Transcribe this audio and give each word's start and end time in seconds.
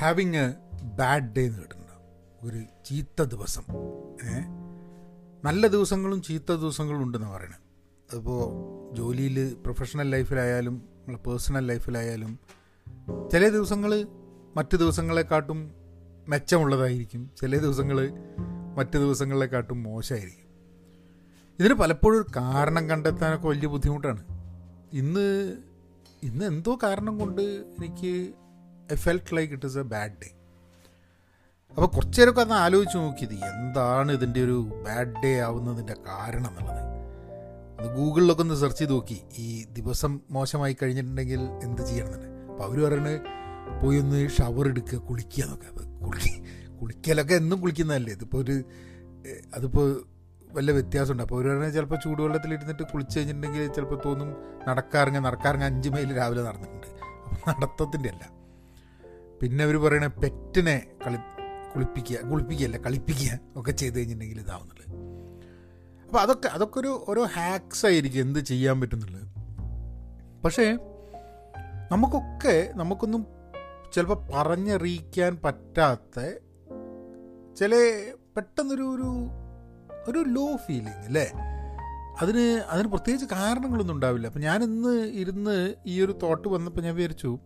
Having 0.00 0.36
a 0.36 0.52
bad 0.82 1.34
day 1.34 1.46
എന്ന് 1.46 1.58
കേട്ടിട്ടുണ്ടാവും 1.58 2.48
ഒരു 2.48 2.64
ചീത്ത 2.86 3.22
ദിവസം. 3.22 3.62
ഏ? 4.26 4.40
നല്ല 5.44 5.66
ദിവസങ്ങളും 5.66 6.22
ചീത്ത 6.22 6.52
ദിവസങ്ങളും 6.52 7.02
ഉണ്ടെന്ന് 7.02 7.28
പറയണത് 7.28 7.54
അതിപ്പോൾ 8.12 8.94
ജോലിയിൽ 8.96 9.56
പ്രൊഫഷണൽ 9.62 10.10
ലൈഫിലായാലും 10.10 10.74
നമ്മളെ 10.74 11.28
പേഴ്സണൽ 11.28 11.66
ലൈഫിലായാലും 11.66 12.38
ചില 13.32 13.48
ദിവസങ്ങൾ 13.48 14.06
മറ്റ് 14.56 14.76
ദിവസങ്ങളെക്കാട്ടും 14.76 15.74
മെച്ചമുള്ളതായിരിക്കും. 16.28 17.30
ചില 17.40 17.58
ദിവസങ്ങൾ 17.58 18.10
മറ്റ് 18.76 18.90
ദിവസങ്ങളെക്കാട്ടും 18.90 19.82
മോശമായിരിക്കും. 19.82 20.48
ഇതിന് 21.58 21.74
പലപ്പോഴും 21.74 22.26
കാരണം 22.36 22.90
കണ്ടെത്താനൊക്കെ 22.90 23.48
വലിയ 23.48 23.68
ബുദ്ധിമുട്ടാണ്. 23.68 24.24
ഇന്ന് 24.92 25.56
ഇന്ന് 26.22 26.44
എന്തോ 26.44 26.78
കാരണം 26.82 27.18
കൊണ്ട് 27.18 27.42
എനിക്ക് 27.78 28.34
I 28.92 28.96
felt 28.96 29.36
like 29.36 29.52
it 29.52 29.66
is 29.66 29.78
a 29.78 29.82
bad 29.82 30.12
day 30.12 30.30
അപ്പോൾ 31.70 31.86
കുറച്ച് 31.86 32.20
നേരമൊക്കെ 32.20 32.40
അന്ന് 32.40 32.54
ആലോചിച്ച് 32.54 32.96
നോക്കിയത് 32.96 33.34
എന്താണ് 33.34 34.12
ഇതിന്റെ 34.12 34.44
ഒരു 34.44 34.82
ബാഡ് 34.86 35.22
ഡേ 35.24 35.40
ആവുന്നതിന്റെ 35.40 35.96
കാരണം 36.08 36.48
എന്നുള്ളത്. 36.48 36.80
അത് 37.80 37.96
ഗൂഗിളിലൊക്കെ 37.96 38.42
ഒന്ന് 38.42 38.54
സെർച്ച് 38.54 38.78
ചെയ്ത് 38.78 38.92
നോക്കി. 38.92 39.22
ഈ 39.38 39.64
ദിവസം 39.64 40.20
മോശമായി 40.30 40.76
കഴിഞ്ഞിട്ടുണ്ടെങ്കിൽ 40.82 41.40
എന്ത് 41.40 41.82
ചെയ്യണം 41.82 42.14
തന്നെ 42.14 42.50
അപ്പോൾ 42.50 42.64
അവർ 42.64 42.84
പറയുന്നത് 42.84 43.20
പോയി 43.82 43.98
ഒന്ന് 43.98 44.28
ഷവർ 44.28 44.68
എടുക്കുക 44.68 44.98
കുളിക്കുക 44.98 45.44
എന്നൊക്കെ. 45.44 45.68
കുളി 46.04 46.32
കുളിക്കലൊക്കെ 46.80 47.34
എന്നും 47.34 47.60
കുളിക്കുന്നതല്ലേ? 47.60 48.12
ഇതിപ്പോൾ 48.12 48.36
ഒരു 48.36 48.64
അതിപ്പോൾ 49.54 50.04
വല്ല 50.52 50.70
വ്യത്യാസമുണ്ട്. 50.70 51.22
അപ്പോൾ 51.22 51.34
അവർ 51.34 51.48
പറഞ്ഞാൽ 51.48 51.70
ചിലപ്പോൾ 51.70 51.96
ചൂടുവെള്ളത്തിലിരുന്നിട്ട് 51.96 52.82
കുളിച്ച് 52.82 53.18
കഴിഞ്ഞിട്ടുണ്ടെങ്കിൽ 53.18 53.72
ചിലപ്പോൾ 53.72 54.02
തോന്നും 54.04 54.36
നടക്കാറിങ്ങ 54.68 55.18
നടക്കാറിങ്ങ 55.18 55.64
അഞ്ച് 55.64 55.88
മൈൽ 55.88 56.16
രാവിലെ 56.16 56.42
നടന്നിട്ടുണ്ട്. 56.42 56.86
അപ്പം 57.24 57.50
നടത്തത്തിന്റെ 57.50 58.08
അല്ല. 58.08 58.39
പിന്നെ 59.42 59.64
അവർ 59.64 59.76
പറയണ 59.76 60.06
പെറ്റിനെ 60.06 60.86
കളി 61.06 61.16
കുളിപ്പിക്കുക 61.74 62.18
കുളിപ്പിക്കുകയല്ല 62.18 62.76
കളിപ്പിക്കുക 62.76 63.38
ഒക്കെ 63.56 63.70
ചെയ്ത് 63.70 63.98
കഴിഞ്ഞിട്ടുണ്ടെങ്കിൽ 63.98 64.40
ഇതാവുന്നുള്ളത്. 64.40 64.86
അപ്പോൾ 66.06 66.18
അതൊക്കെ 66.18 66.48
അതൊക്കെ 66.48 66.80
ഒരു 66.80 67.04
ഓരോ 67.08 67.24
ഹാക്സ് 67.24 67.86
ആയിരിക്കും 67.86 68.20
എന്ത് 68.20 68.38
ചെയ്യാൻ 68.38 68.80
പറ്റുന്നുള്ളത്. 68.80 69.26
പക്ഷേ 70.44 70.78
നമുക്കൊക്കെ 71.92 72.70
നമുക്കൊന്നും 72.74 73.26
ചിലപ്പോൾ 73.92 74.28
പറഞ്ഞറിയിക്കാൻ 74.34 75.38
പറ്റാത്ത 75.44 76.16
ചില 77.56 77.74
പെട്ടെന്നൊരു 78.36 78.82
ഒരു 78.82 79.08
ഒരു 80.08 80.18
ലോ 80.18 80.56
ഫീലിംഗ് 80.56 81.04
അല്ലേ 81.04 81.30
അതിന് 82.20 82.62
അതിന് 82.68 82.88
പ്രത്യേകിച്ച് 82.88 83.34
കാരണങ്ങളൊന്നും 83.34 83.94
ഉണ്ടാവില്ല. 83.94 84.26
അപ്പം 84.26 84.40
ഞാൻ 84.40 84.62
ഇന്ന് 84.62 85.12
ഇരുന്ന് 85.12 85.74
ഈ 85.86 86.04
ഒരു 86.04 86.12
തോട്ട് 86.22 86.48
വന്നപ്പോൾ 86.48 86.80
ഞാൻ 86.80 86.94
വിചാരിച്ചു 86.94 87.38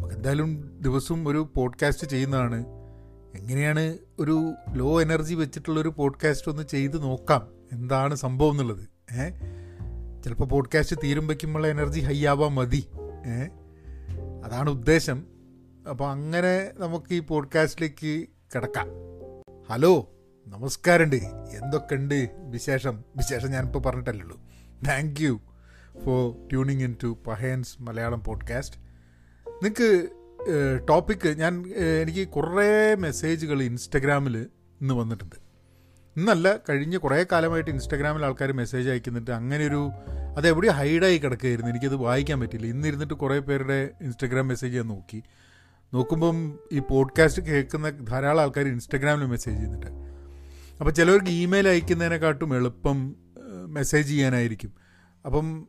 നമുക്ക് 0.00 0.14
എന്തായാലും 0.14 0.80
ദിവസവും 0.80 1.28
ഒരു 1.28 1.52
പോഡ്കാസ്റ്റ് 1.56 2.06
ചെയ്യുന്നതാണ്. 2.06 2.64
എങ്ങനെയാണ് 3.34 3.98
ഒരു 4.18 4.52
ലോ 4.72 5.02
എനർജി 5.02 5.34
വെച്ചിട്ടുള്ള 5.34 5.80
ഒരു 5.80 5.88
പോഡ്കാസ്റ്റ് 5.88 6.50
ഒന്ന് 6.50 6.62
ചെയ്ത് 6.62 7.02
നോക്കാം. 7.02 7.48
എന്താണ് 7.72 8.14
സംഭവം 8.14 8.50
എന്നുള്ളത്. 8.50 8.88
ഏ? 9.14 9.28
ചിലപ്പോൾ 10.24 10.44
പോഡ്കാസ്റ്റ് 10.44 10.96
തീരുമ്പോഴേക്കുമുള്ള 11.04 11.66
എനർജി 11.66 12.00
ഹൈ 12.00 12.26
ആവാൻ 12.26 12.52
മതി. 12.52 12.86
ഏ? 13.26 13.42
അതാണ് 14.44 14.70
ഉദ്ദേശം. 14.70 15.24
അപ്പോൾ 15.90 16.10
അങ്ങനെ 16.10 16.70
നമുക്ക് 16.78 17.14
ഈ 17.14 17.20
പോഡ്കാസ്റ്റിലേക്ക് 17.20 18.26
കിടക്കാം. 18.54 18.88
ഹലോ 19.70 20.10
നമസ്കാരമുണ്ട്. 20.48 21.16
എന്തൊക്കെയുണ്ട് 21.62 22.30
വിശേഷം? 22.38 23.04
വിശേഷം 23.16 23.50
ഞാനിപ്പോൾ 23.50 23.78
പറഞ്ഞിട്ടല്ലേ 23.78 24.22
ഉള്ളൂ. 24.22 24.40
Thank 24.88 25.20
you 25.20 25.40
for 26.04 26.48
tuning 26.48 26.82
in 26.82 26.96
to 27.02 27.18
Pahayan's 27.26 27.82
Malayalam 27.82 28.24
podcast 28.24 28.89
നിങ്ങൾക്ക് 29.62 30.08
ടോപ്പിക്ക് 30.88 31.28
ഞാൻ 31.28 31.64
എനിക്ക് 32.02 32.28
കുറേ 32.28 32.94
മെസ്സേജുകൾ 32.94 33.62
ഇൻസ്റ്റഗ്രാമിൽ 33.62 34.36
ഇന്ന് 34.80 34.94
വന്നിട്ടുണ്ട്. 34.94 35.36
ഇന്നല്ല 36.16 36.56
കഴിഞ്ഞ 36.68 36.96
കുറേ 36.96 37.26
കാലമായിട്ട് 37.32 37.70
ഇൻസ്റ്റാഗ്രാമിൽ 37.70 38.24
ആൾക്കാർ 38.24 38.52
മെസ്സേജ് 38.52 38.88
അയക്കുന്നിട്ട് 38.88 39.30
അങ്ങനെയൊരു 39.30 39.74
ഒരു 39.74 40.36
അത് 40.36 40.48
എവിടെയും 40.48 40.74
ഹൈഡായി 40.74 41.18
കിടക്കുകയായിരുന്നു. 41.18 41.70
എനിക്കത് 41.70 41.94
വായിക്കാൻ 41.94 42.40
പറ്റില്ല 42.40 42.66
ഇന്നിരുന്നിട്ട് 42.66 43.14
കുറേ 43.14 43.38
പേരുടെ 43.38 43.90
ഇൻസ്റ്റാഗ്രാം 44.02 44.48
മെസ്സേജ് 44.48 44.76
ഞാൻ 44.76 44.88
നോക്കി. 44.88 45.22
നോക്കുമ്പം 45.94 46.58
ഈ 46.72 46.78
പോഡ്കാസ്റ്റ് 46.78 47.42
കേൾക്കുന്ന 47.42 47.90
ധാരാളം 47.90 48.42
ആൾക്കാർ 48.42 48.66
ഇൻസ്റ്റാഗ്രാമിൽ 48.66 49.26
മെസ്സേജ് 49.26 49.56
ചെയ്യുന്നുണ്ട്. 49.56 49.90
അപ്പോൾ 50.78 50.90
ചിലവർക്ക് 50.90 51.30
ഇമെയിൽ 51.30 51.68
അയക്കുന്നതിനെക്കാട്ടും 51.68 52.56
എളുപ്പം 52.56 53.16
മെസ്സേജ് 53.66 54.08
ചെയ്യാനായിരിക്കും. 54.08 54.72
അപ്പം 55.26 55.68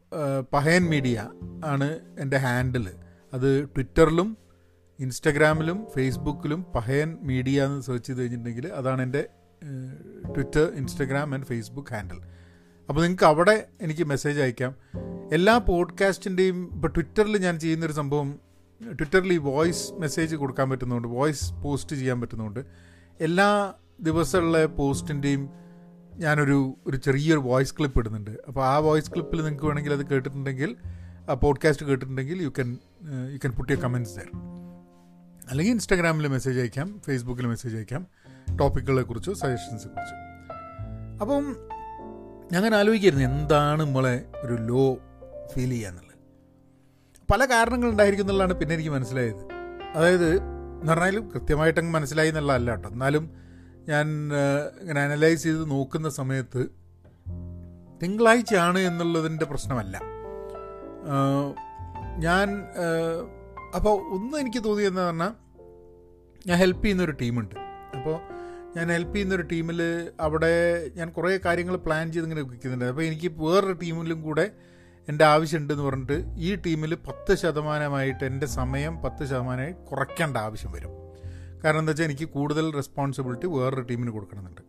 പഹയൻ 0.54 0.84
മീഡിയ 0.90 1.30
ആണ് 1.66 2.00
എന്റെ 2.20 2.38
ഹാൻഡിൽ 2.38 2.90
അത് 3.34 3.70
ട്വിറ്ററിലും 3.70 4.38
ഇൻസ്റ്റഗ്രാമിലും 5.00 5.88
ഫേസ്ബുക്കിലും 5.96 6.66
പഹയൻ 6.76 7.18
മീഡിയ 7.22 7.64
എന്ന് 7.66 7.82
സെർച്ച് 7.82 8.08
ചെയ്ത് 8.08 8.22
കഴിഞ്ഞിട്ടുണ്ടെങ്കിൽ 8.22 8.68
അതാണ് 8.68 9.02
എന്റെ 9.02 9.28
Twitter 10.36 10.72
Instagram 10.76 11.34
and 11.34 11.46
Facebook 11.46 11.94
handle. 11.94 12.20
അപ്പോൾ 12.90 13.02
നിങ്ങൾക്ക് 13.02 13.24
അവിടെ 13.24 13.68
എനിക്ക് 13.82 14.04
മെസ്സേജ് 14.04 14.42
അയക്കാം. 14.42 14.76
എല്ലാ 15.34 15.58
പോഡ്കാസ്റ്റിന്റെയും 15.58 16.72
ഇപ്പോൾ 16.76 16.88
ട്വിറ്ററിൽ 16.88 17.38
ഞാൻ 17.38 17.60
ചെയ്യുന്നൊരു 17.60 17.92
സംഭവം 17.92 18.40
ട്വിറ്ററിൽ 18.82 19.34
ഈ 19.34 19.38
വോയിസ് 19.38 19.94
മെസ്സേജ് 19.94 20.36
കൊടുക്കാൻ 20.36 20.70
പറ്റുന്നതുകൊണ്ട് 20.70 21.08
വോയിസ് 21.08 21.54
പോസ്റ്റ് 21.54 21.96
ചെയ്യാൻ 21.96 22.22
പറ്റുന്നതുകൊണ്ട് 22.22 22.60
എല്ലാ 23.20 23.74
ദിവസമുള്ള 24.00 24.66
പോസ്റ്റിന്റെയും 24.66 25.50
ഞാനൊരു 26.16 26.78
ഒരു 26.88 26.98
ചെറിയൊരു 26.98 27.40
വോയിസ് 27.40 27.76
ക്ലിപ്പ് 27.78 28.00
ഇടുന്നുണ്ട്. 28.00 28.32
അപ്പോൾ 28.48 28.66
ആ 28.66 28.78
വോയിസ് 28.78 29.12
ക്ലിപ്പിൽ 29.12 29.38
നിങ്ങൾക്ക് 29.38 29.66
വേണമെങ്കിൽ 29.66 29.94
അത് 29.94 30.06
കേട്ടിട്ടുണ്ടെങ്കിൽ 30.08 30.76
ആ 31.32 31.34
podcast 31.34 31.86
കേട്ടിട്ടുണ്ടെങ്കിൽ 31.86 32.42
you 32.42 32.48
can 32.48 32.78
you 33.32 33.38
can 33.38 33.54
put 33.54 33.72
your 33.72 33.80
comments 33.80 34.16
there 34.16 34.28
അല്ലെങ്കിൽ 35.50 35.74
ഇൻസ്റ്റാഗ്രാമിൽ 35.74 36.28
മെസ്സേജ് 36.28 36.60
അയക്കാം 36.60 37.02
ഫേസ്ബുക്കിൽ 37.06 37.48
മെസ്സേജ് 37.48 37.76
അയക്കാം 37.76 38.08
ടോപ്പിക്കുകളെ 38.60 39.02
കുറിച്ചോ 39.02 39.34
സജഷൻസിനെ 39.34 39.94
കുറിച്ചോ. 39.94 40.16
അപ്പം 41.22 41.70
ഞാൻ 42.52 42.56
അങ്ങനെ 42.56 42.78
ആലോചിക്കായിരുന്നു 42.78 43.26
എന്താണ് 43.26 43.82
നമ്മളെ 43.82 44.26
ഒരു 44.42 44.54
ലോ 44.54 44.96
ഫീൽ 45.54 45.70
ചെയ്യാന്നുള്ളത് 45.70 46.18
പല 47.32 47.46
കാരണങ്ങൾ 47.46 47.90
ഉണ്ടായിരിക്കും 47.90 48.24
എന്നുള്ളതാണ് 48.24 48.54
പിന്നെ 48.54 48.76
എനിക്ക് 48.76 48.90
മനസ്സിലായത്. 48.90 49.54
അതായത് 49.96 50.36
എന്ന് 50.82 50.92
പറഞ്ഞാലും 50.92 51.30
കൃത്യമായിട്ടങ്ങ് 51.30 51.92
മനസ്സിലായി 51.92 52.30
എന്നുള്ളതല്ല 52.30 52.70
കേട്ടോ. 52.72 52.90
എന്നാലും 52.90 53.32
ഞാൻ 53.90 54.32
ഇങ്ങനെ 54.82 55.02
അനലൈസ് 55.02 55.44
ചെയ്ത് 55.44 55.70
നോക്കുന്ന 55.70 56.10
സമയത്ത് 56.10 56.68
തിങ്കളാഴ്ചയാണ് 58.04 58.80
എന്നുള്ളതിന്റെ 58.80 59.46
പ്രശ്നമല്ല. 59.46 60.11
ഞാൻ 62.18 62.48
അപ്പോൾ 63.76 63.96
ഒന്ന് 64.16 64.38
എനിക്ക് 64.38 64.64
തോന്നിയെന്ന് 64.64 65.02
പറഞ്ഞാൽ 65.02 65.34
ഞാൻ 66.48 66.58
ഹെൽപ്പ് 66.58 66.84
ചെയ്യുന്നൊരു 66.84 67.16
ടീമുണ്ട്. 67.22 67.56
അപ്പോൾ 67.98 68.18
ഞാൻ 68.76 68.88
ഹെൽപ്പ് 68.90 69.14
ചെയ്യുന്നൊരു 69.14 69.46
ടീമിൽ 69.52 69.80
അവിടെ 70.20 70.54
ഞാൻ 70.96 71.10
കുറേ 71.10 71.40
കാര്യങ്ങൾ 71.46 71.76
പ്ലാൻ 71.76 72.12
ചെയ്ത് 72.12 72.26
ഇങ്ങനെ 72.26 72.42
വയ്ക്കുന്നുണ്ട് 72.42 72.86
അപ്പോൾ 72.86 73.02
എനിക്ക് 73.02 73.30
വേറൊരു 73.38 73.74
ടീമിലും 73.74 74.22
കൂടെ 74.22 74.52
എന്റെ 75.10 75.26
ആവശ്യമുണ്ടെന്ന് 75.26 75.84
പറഞ്ഞിട്ട് 75.84 76.18
ഈ 76.38 76.56
ടീമിൽ 76.56 76.96
പത്ത് 77.08 77.36
ശതമാനമായിട്ട് 77.36 78.24
എന്റെ 78.24 78.46
സമയം 78.46 79.02
പത്ത് 79.02 79.24
ശതമാനമായി 79.24 79.74
കുറയ്ക്കേണ്ട 79.92 80.38
ആവശ്യം 80.38 80.72
വരും. 80.72 80.94
കാരണം 81.64 81.80
എന്താ 81.80 81.92
വെച്ചാൽ 81.92 82.06
എനിക്ക് 82.06 82.28
കൂടുതൽ 82.30 82.72
റെസ്പോൺസിബിലിറ്റി 82.72 83.48
വേറൊരു 83.48 83.82
ടീമിന് 83.82 84.12
കൊടുക്കണമെന്നുണ്ട്. 84.12 84.62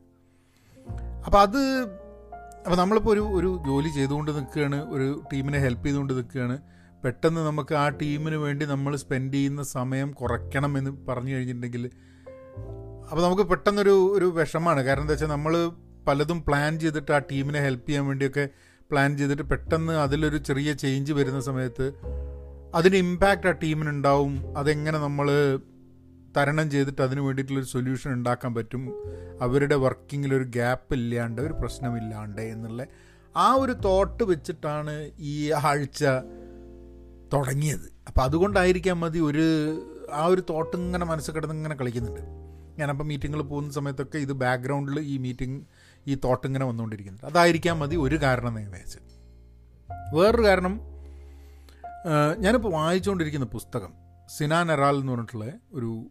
അപ്പോൾ 1.27 1.41
അത് 1.41 1.61
അപ്പോൾ 2.65 2.77
നമ്മളിപ്പോൾ 2.77 3.11
ഒരു 3.11 3.23
ഒരു 3.39 3.49
ജോലി 3.67 3.89
ചെയ്തുകൊണ്ട് 3.89 4.31
നിൽക്കുകയാണ് 4.37 4.79
ഒരു 4.95 5.07
ടീമിനെ 5.31 5.59
ഹെൽപ്പ് 5.59 5.85
ചെയ്തുകൊണ്ട് 5.87 6.13
നിൽക്കുകയാണ്. 6.19 6.57
പെട്ടെന്ന് 7.05 7.41
നമുക്ക് 7.41 7.75
ആ 7.75 7.89
ടീമിന് 8.01 8.37
വേണ്ടി 8.37 8.65
നമ്മൾ 8.65 8.93
സ്പെൻഡ് 8.97 9.35
ചെയ്യുന്ന 9.35 9.63
സമയം 9.77 10.13
കുറയ്ക്കണം 10.13 10.79
എന്ന് 10.79 10.91
പറഞ്ഞു 11.09 11.33
കഴിഞ്ഞിട്ടുണ്ടെങ്കിൽ 11.35 11.85
അപ്പോൾ 13.11 13.23
നമുക്ക് 13.23 13.43
പെട്ടെന്നൊരു 13.43 13.95
ഒരു 14.17 14.25
വിഷമമാണ്. 14.25 14.81
കാരണം 14.81 15.03
എന്താ 15.03 15.15
വെച്ചാൽ 15.15 15.29
നമ്മൾ 15.29 15.55
പലതും 16.09 16.39
പ്ലാൻ 16.47 16.79
ചെയ്തിട്ട് 16.79 17.13
ആ 17.13 17.19
ടീമിനെ 17.31 17.61
ഹെൽപ്പ് 17.61 17.87
ചെയ്യാൻ 17.89 18.07
വേണ്ടിയൊക്കെ 18.07 18.45
പ്ലാൻ 18.91 19.11
ചെയ്തിട്ട് 19.19 19.43
പെട്ടെന്ന് 19.43 19.93
അതിലൊരു 19.93 20.37
ചെറിയ 20.37 20.73
ചേഞ്ച് 20.73 21.13
വരുന്ന 21.13 21.41
സമയത്ത് 21.41 21.87
അതിന് 22.75 22.97
ഇമ്പാക്റ്റ് 22.97 23.49
ആ 23.49 23.55
ടീമിനുണ്ടാവും. 23.65 24.57
അതെങ്ങനെ 24.57 24.99
നമ്മൾ 24.99 25.29
തരണം 26.37 26.71
ചെയ്തിട്ട് 26.71 27.03
അതിന് 27.03 27.21
വേണ്ടിയിട്ടുള്ളൊരു 27.21 27.67
സൊല്യൂഷൻ 27.67 28.13
ഉണ്ടാക്കാൻ 28.13 28.55
പറ്റും. 28.55 28.83
അവരുടെ 29.41 29.75
വർക്കിങ്ങിലൊരു 29.75 30.45
ഗ്യാപ്പ് 30.45 30.95
ഇല്ലാണ്ട് 30.95 31.43
ഒരു 31.43 31.53
പ്രശ്നമില്ലാണ്ട് 31.53 32.43
എന്നുള്ള 32.43 32.87
ആ 33.37 33.53
ഒരു 33.53 33.73
തോട്ട് 33.73 34.25
വെച്ചിട്ടാണ് 34.25 35.11
ഈ 35.19 35.51
ആഴ്ച 35.51 36.05
തുടങ്ങിയത്. 37.33 37.93
അപ്പോൾ 38.09 38.21
അതുകൊണ്ടായിരിക്കാം 38.21 39.01
മതി 39.01 39.19
ഒരു 39.19 39.47
ആ 40.13 40.25
ഒരു 40.27 40.43
തോട്ട് 40.51 40.77
ഇങ്ങനെ 40.77 41.05
മനസ്സിൽ 41.07 41.33
കിടന്ന് 41.33 41.55
ഇങ്ങനെ 41.55 41.75
കളിക്കുന്നുണ്ട്. 41.75 42.21
ഞാനപ്പോൾ 42.79 43.05
മീറ്റിങ്ങിൽ 43.05 43.43
പോകുന്ന 43.43 43.73
സമയത്തൊക്കെ 43.73 44.19
ഇത് 44.19 44.33
ബാക്ക്ഗ്രൗണ്ടിൽ 44.33 45.01
ഈ 45.01 45.19
മീറ്റിംഗ് 45.19 45.63
ഈ 46.07 46.15
തോട്ട് 46.15 46.47
ഇങ്ങനെ 46.47 46.65
വന്നുകൊണ്ടിരിക്കുന്നുണ്ട്. 46.67 47.33
അതായിരിക്കാം 47.33 47.81
മതി 47.81 47.97
ഒരു 47.97 48.17
കാരണം 48.17 48.59
എന്ന് 48.59 48.71
വിചാരിച്ചത് 48.71 49.13
വേറൊരു 50.17 50.43
കാരണം 50.43 50.81
ഞാനിപ്പോൾ 52.39 52.73
വായിച്ചുകൊണ്ടിരിക്കുന്ന 52.73 53.47
പുസ്തകം 53.47 54.02
സിനാൻ 54.39 54.73
എറാൽ 54.73 54.97
എന്ന് 54.97 55.13
പറഞ്ഞിട്ടുള്ള 55.13 55.53
ഒരു 55.73 56.07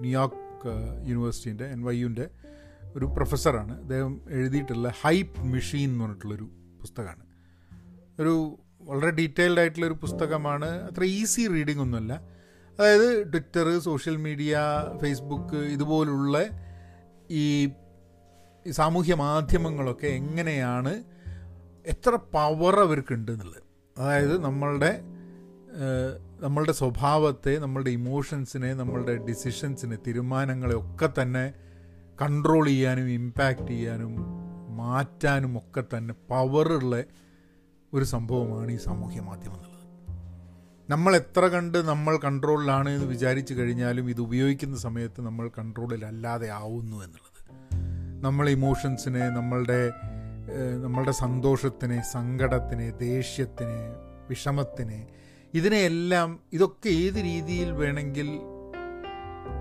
ന്യൂയോർക്ക് 0.00 1.08
യൂണിവേഴ്സിറ്റീന്റെ 1.08 1.64
എൻ 1.64 1.82
വൈ 1.82 1.96
യുന്റെ 1.96 2.28
ഒരു 2.96 3.04
പ്രൊഫസറാണ്. 3.04 3.80
അദ്ദേഹം 3.80 4.20
എഴുതിയിട്ടുള്ള 4.30 4.92
ഹൈപ്പ് 5.00 5.40
മെഷീൻ 5.40 5.88
എന്ന് 5.88 6.04
പറഞ്ഞിട്ടുള്ളൊരു 6.04 6.44
പുസ്തകമാണ്. 6.80 7.24
ഒരു 8.20 8.58
വളരെ 8.80 9.10
ഡീറ്റെയിൽഡ് 9.10 9.60
ആയിട്ടുള്ളൊരു 9.60 9.92
പുസ്തകമാണ്. 9.92 10.64
അത്ര 10.64 11.04
ഈസി 11.04 11.48
റീഡിംഗ് 11.48 11.82
ഒന്നുമല്ല. 11.82 12.12
അതായത് 12.78 13.26
ട്വിറ്റർ 13.26 13.78
സോഷ്യൽ 13.78 14.16
മീഡിയ 14.16 14.58
ഫേസ്ബുക്ക് 15.02 15.56
ഇതുപോലുള്ള 15.56 16.38
ഈ 17.30 17.70
സാമൂഹ്യ 18.70 19.14
മാധ്യമങ്ങളൊക്കെ 19.14 20.06
എങ്ങനെയാണ് 20.06 21.04
എത്ര 21.86 22.10
പവർ 22.10 22.80
അവർക്കുണ്ട് 22.80 23.32
എന്നുള്ളത്. 23.32 23.62
അതായത് 23.98 24.44
നമ്മളുടെ 24.44 25.00
നമ്മളുടെ 26.40 26.72
സ്വഭാവത്തെ 26.72 27.58
നമ്മളുടെ 27.58 27.90
ഇമോഷൻസിനെ 27.90 28.74
നമ്മളുടെ 28.74 29.16
ഡിസിഷൻസിനെ 29.16 29.96
തീരുമാനങ്ങളെ 30.06 30.74
ഒക്കെ 30.74 31.22
തന്നെ 31.22 31.52
കൺട്രോൾ 32.22 32.66
ചെയ്യാനും 32.66 33.08
ഇമ്പാക്റ്റ് 33.08 33.68
ചെയ്യാനും 33.68 34.12
മാറ്റാനും 34.76 35.58
ഒക്കെ 35.58 35.82
തന്നെ 35.96 36.14
പവറുള്ള 36.30 37.04
ഒരു 37.94 38.04
സംഭവമാണ് 38.04 38.72
ഈ 38.72 38.76
സാമൂഹ്യ 38.76 39.20
മാധ്യമം 39.20 39.54
എന്നുള്ളത്. 39.54 39.72
നമ്മൾ 40.90 41.16
എത്ര 41.16 41.46
കണ്ട് 41.46 41.78
നമ്മൾ 41.78 42.16
കൺട്രോളിലാണ് 42.16 42.88
എന്ന് 42.88 43.06
വിചാരിച്ചു 43.06 43.54
കഴിഞ്ഞാലും 43.54 44.10
ഇത് 44.10 44.20
ഉപയോഗിക്കുന്ന 44.20 44.76
സമയത്ത് 44.76 45.20
നമ്മൾ 45.20 45.50
കൺട്രോളിലല്ലാതെ 45.58 46.50
ആവുന്നു 46.50 46.96
എന്നുള്ളത്. 46.96 47.40
നമ്മൾ 48.22 48.48
ഇമോഷൻസിനെ 48.48 49.28
നമ്മളുടെ 49.28 49.92
നമ്മളുടെ 50.82 51.10
സന്തോഷത്തിനെ 51.10 52.02
സങ്കടത്തിനെ 52.12 52.90
ദേഷ്യത്തിനെ 52.90 53.80
വിഷമത്തിനെ 54.28 55.06
ഇതിനെയെല്ലാം 55.56 56.28
ഇതൊക്കെ 56.52 56.88
ഏത് 56.88 57.18
രീതിയിൽ 57.24 57.68
വേണമെങ്കിൽ 57.72 58.28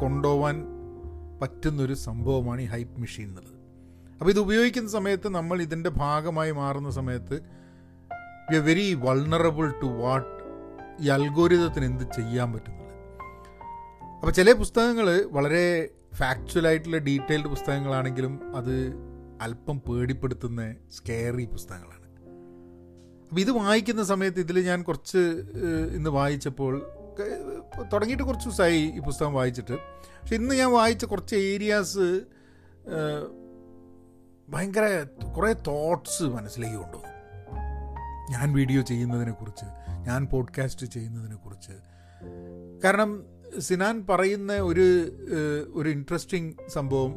കൊണ്ടുപോവാൻ 0.01 0.55
പറ്റുന്നൊരു 1.41 1.93
സംഭവമാണ് 1.93 2.61
ഈ 2.61 2.65
ഹൈപ്പ് 2.65 2.99
മെഷീൻ 3.01 3.27
എന്നുള്ളത്. 3.27 3.51
അപ്പോൾ 4.19 4.29
ഇത് 4.29 4.39
ഉപയോഗിക്കുന്ന 4.39 4.89
സമയത്ത് 4.89 5.27
നമ്മൾ 5.29 5.61
ഇതിന്റെ 5.61 5.89
ഭാഗമായി 5.89 6.51
മാറുന്ന 6.51 6.89
സമയത്ത് 6.89 7.35
we 8.49 8.55
are 8.55 8.63
very 8.65 8.93
vulnerable 8.93 9.67
to 9.81 9.85
what 9.85 10.31
ഈ 11.03 11.07
അൽഗോരിതത്തിന് 11.07 11.85
എന്ത് 11.85 12.03
ചെയ്യാൻ 12.15 12.53
പറ്റുന്നത് 12.53 12.81
അപ്പോൾ 14.19 14.31
ചില 14.31 14.51
പുസ്തകങ്ങൾ 14.53 15.07
വളരെ 15.31 15.65
ഫാക്ച്വൽ 16.15 16.67
ആയിട്ടുള്ള 16.67 16.97
ഡീറ്റെയിൽഡ് 16.97 17.47
പുസ്തകങ്ങളാണെങ്കിലും 17.47 18.55
അത് 18.55 18.75
അല്പം 19.41 19.77
പേടിപ്പെടുത്തുന്ന 19.79 20.61
സ്കെയറി 20.91 21.45
പുസ്തകങ്ങളാണ്. 21.45 22.04
അപ്പോൾ 23.29 23.41
ഇത് 23.41 23.51
വായിക്കുന്ന 23.51 24.03
സമയത്ത് 24.03 24.39
ഇതിൽ 24.39 24.59
ഞാൻ 24.59 24.83
കുറച്ച് 24.83 25.17
ഇന്ന് 25.95 26.09
വായിച്ചപ്പോൾ 26.09 26.91
തുടങ്ങിയിട്ട് 27.93 28.23
കുറച്ച് 28.23 28.49
ദിവസമായി 28.49 28.81
ഈ 28.81 28.99
പുസ്തകം 28.99 29.33
വായിച്ചിട്ട്. 29.33 29.73
പക്ഷെ 29.73 30.35
ഇന്ന് 30.35 30.55
ഞാൻ 30.55 30.71
വായിച്ച 30.71 31.05
കുറച്ച് 31.05 31.35
ഏരിയാസ് 31.35 32.21
ഭയങ്കര 34.49 35.05
കുറേ 35.37 35.53
തോട്ട്സ് 35.53 36.23
മനസ്സിലേക്ക് 36.23 36.75
കൊണ്ടുവന്നു. 36.75 37.15
ഞാൻ 38.31 38.53
വീഡിയോ 38.53 38.81
ചെയ്യുന്നതിനെക്കുറിച്ച് 38.81 39.65
ഞാൻ 40.05 40.25
പോഡ്കാസ്റ്റ് 40.25 40.85
ചെയ്യുന്നതിനെക്കുറിച്ച് 40.85 41.71
കാരണം 42.83 43.25
സിനാൻ 43.59 44.05
പറയുന്ന 44.09 44.53
ഒരു 44.53 44.87
ഒരു 45.73 45.89
ഇൻട്രസ്റ്റിംഗ് 45.89 46.55
സംഭവം 46.67 47.15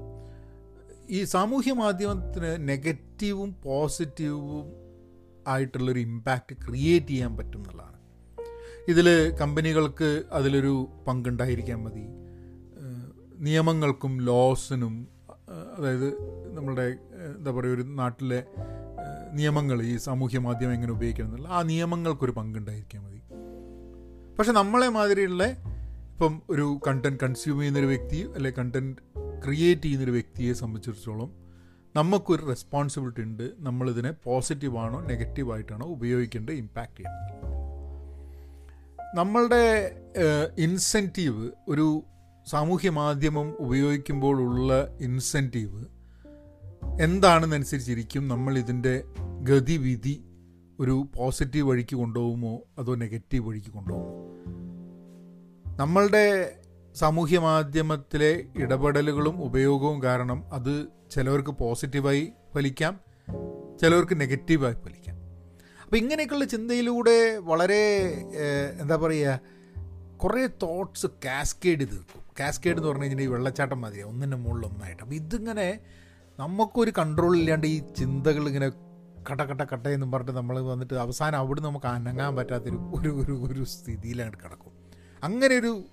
ഈ 1.10 1.24
സാമൂഹ്യ 1.24 1.72
മാധ്യമത്തിന് 1.72 2.68
നെഗറ്റീവും 2.68 3.56
പോസിറ്റീവും 3.64 4.77
ആയിട്ടുള്ളൊരു 5.48 6.00
ഇമ്പാക്റ്റ് 6.00 6.56
ക്രിയേറ്റ് 6.66 7.06
ചെയ്യാൻ 7.06 7.36
പറ്റും 7.36 7.58
എന്നുള്ളതാണ്. 7.58 7.98
ഇതിൽ 8.88 9.36
കമ്പനികൾക്ക് 9.40 10.22
അതിലൊരു 10.32 10.88
പങ്കുണ്ടായിരിക്കാൻ 11.08 11.84
മതി. 11.84 12.04
നിയമങ്ങൾക്കും 13.38 14.20
ലോസിനും 14.20 15.08
അതായത് 15.78 16.08
നമ്മളുടെ 16.56 16.96
എന്താ 17.38 17.50
പറയുക 17.50 17.74
ഒരു 17.74 17.82
നാട്ടിലെ 17.82 18.44
നിയമങ്ങൾ 19.32 19.82
ഈ 19.82 19.96
സാമൂഹ്യ 19.96 20.38
മാധ്യമം 20.38 20.74
എങ്ങനെ 20.74 20.92
ഉപയോഗിക്കണം 20.92 21.26
എന്നുള്ള 21.26 21.48
ആ 21.48 21.62
നിയമങ്ങൾക്കൊരു 21.62 22.30
പങ്കുണ്ടായിരിക്കാൻ 22.30 23.02
മതി. 23.04 23.20
പക്ഷെ 24.36 24.52
നമ്മളെ 24.52 24.88
മാതിരിയുള്ള 24.88 25.44
ഇപ്പം 26.12 26.42
ഒരു 26.50 26.80
കണ്ടന്റ് 26.86 27.20
കൺസ്യൂം 27.22 27.58
ചെയ്യുന്നൊരു 27.58 27.86
വ്യക്തി 27.86 28.16
അല്ലെ 28.34 28.50
കണ്ടന്റ് 28.50 28.96
ക്രിയേറ്റ് 29.44 29.82
ചെയ്യുന്നൊരു 29.82 30.10
വ്യക്തിയെ 30.10 30.52
സംബന്ധിച്ചിടത്തോളം 30.52 31.47
നമുക്കൊരു 31.98 32.46
റെസ്പോൺസിബിലിറ്റി 32.46 33.22
ഉണ്ട്. 33.22 33.52
നമ്മളിതിനെ 33.58 34.10
പോസിറ്റീവാണോ 34.24 35.00
നെഗറ്റീവായിട്ടാണോ 35.00 35.86
ഉപയോഗിക്കേണ്ടത് 35.86 36.54
ഇമ്പാക്റ്റ് 36.54 36.96
ചെയ്യുന്നത് 36.96 37.38
നമ്മളുടെ 39.16 39.62
ഇൻസെന്റീവ് 40.58 41.50
ഒരു 41.68 42.02
സാമൂഹ്യ 42.46 42.90
മാധ്യമം 42.90 43.48
ഉപയോഗിക്കുമ്പോഴുള്ള 43.50 44.96
ഇൻസെന്റീവ് 45.00 45.84
എന്താണെന്നനുസരിച്ചിരിക്കും 47.00 48.28
നമ്മൾ 48.28 48.58
ഇതിന്റെ 48.58 49.02
ഗതിവിധി 49.42 50.24
ഒരു 50.80 51.06
പോസിറ്റീവ് 51.16 51.68
വഴിക്ക് 51.68 51.96
കൊണ്ടുപോകുമോ 51.96 52.62
അതോ 52.78 52.94
നെഗറ്റീവ് 52.94 53.48
വഴിക്ക് 53.48 53.70
കൊണ്ടുപോകുമോ? 53.70 54.14
നമ്മളുടെ 55.76 56.24
സാമൂഹ്യ 56.94 57.38
മാധ്യമത്തിലെ 57.38 58.44
ഇടപെടലുകളും 58.56 59.42
ഉപയോഗവും 59.42 60.02
കാരണം 60.02 60.54
അത് 60.54 60.86
ചിലവർക്ക് 61.10 61.50
പോസിറ്റീവായി 61.50 62.32
ഫലിക്കാം 62.54 63.00
ചിലവർക്ക് 63.80 64.20
നെഗറ്റീവായി 64.20 64.74
ഫലിക്കാം. 64.74 65.16
അപ്പോൾ 65.84 65.96
ഇങ്ങനെയൊക്കെയുള്ള 65.96 66.44
ചിന്തയിലൂടെ 66.44 67.38
വളരെ 67.38 67.82
എന്താ 68.80 68.96
പറയുക 68.96 69.40
കുറേ 70.16 70.46
തോട്ട്സ് 70.46 71.06
കാസ്കേഡ് 71.06 71.80
ചെയ്ത് 71.80 72.00
കാസ്കേഡ് 72.40 72.76
എന്ന് 72.76 72.88
പറഞ്ഞു 72.88 73.02
കഴിഞ്ഞാൽ 73.02 73.22
ഈ 73.22 73.26
വെള്ളച്ചാട്ടം 73.26 73.80
മതിയാണ് 73.80 74.10
ഒന്നിന്റെ 74.10 74.36
മുകളിൽ 74.36 74.66
ഒന്നായിട്ട്. 74.66 75.02
അപ്പോൾ 75.02 75.14
ഇതിങ്ങനെ 75.14 75.80
നമുക്കൊരു 76.40 76.92
കൺട്രോൾ 76.98 77.36
ഇല്ലാണ്ട് 77.36 77.66
ഈ 77.66 77.78
ചിന്തകൾ 77.78 78.48
ഇങ്ങനെ 78.48 78.68
കട്ട 79.30 79.40
കട്ട 79.40 79.62
കട്ട 79.72 79.86
എന്നും 79.86 80.12
പറഞ്ഞിട്ട് 80.12 80.38
നമ്മൾ 80.38 80.60
വന്നിട്ട് 80.60 80.94
അവസാനം 80.94 81.38
അവിടെ 81.38 81.60
നമുക്ക് 81.60 81.86
അനങ്ങാൻ 81.86 82.36
പറ്റാത്തൊരു 82.36 82.78
ഒരു 82.94 83.10
ഒരു 83.22 83.46
ഒരു 83.46 83.64
സ്ഥിതിയിലാണ് 83.64 84.32
കിടക്കും. 84.32 84.72
അങ്ങനെ 85.22 85.56
ഒരു 85.58 85.84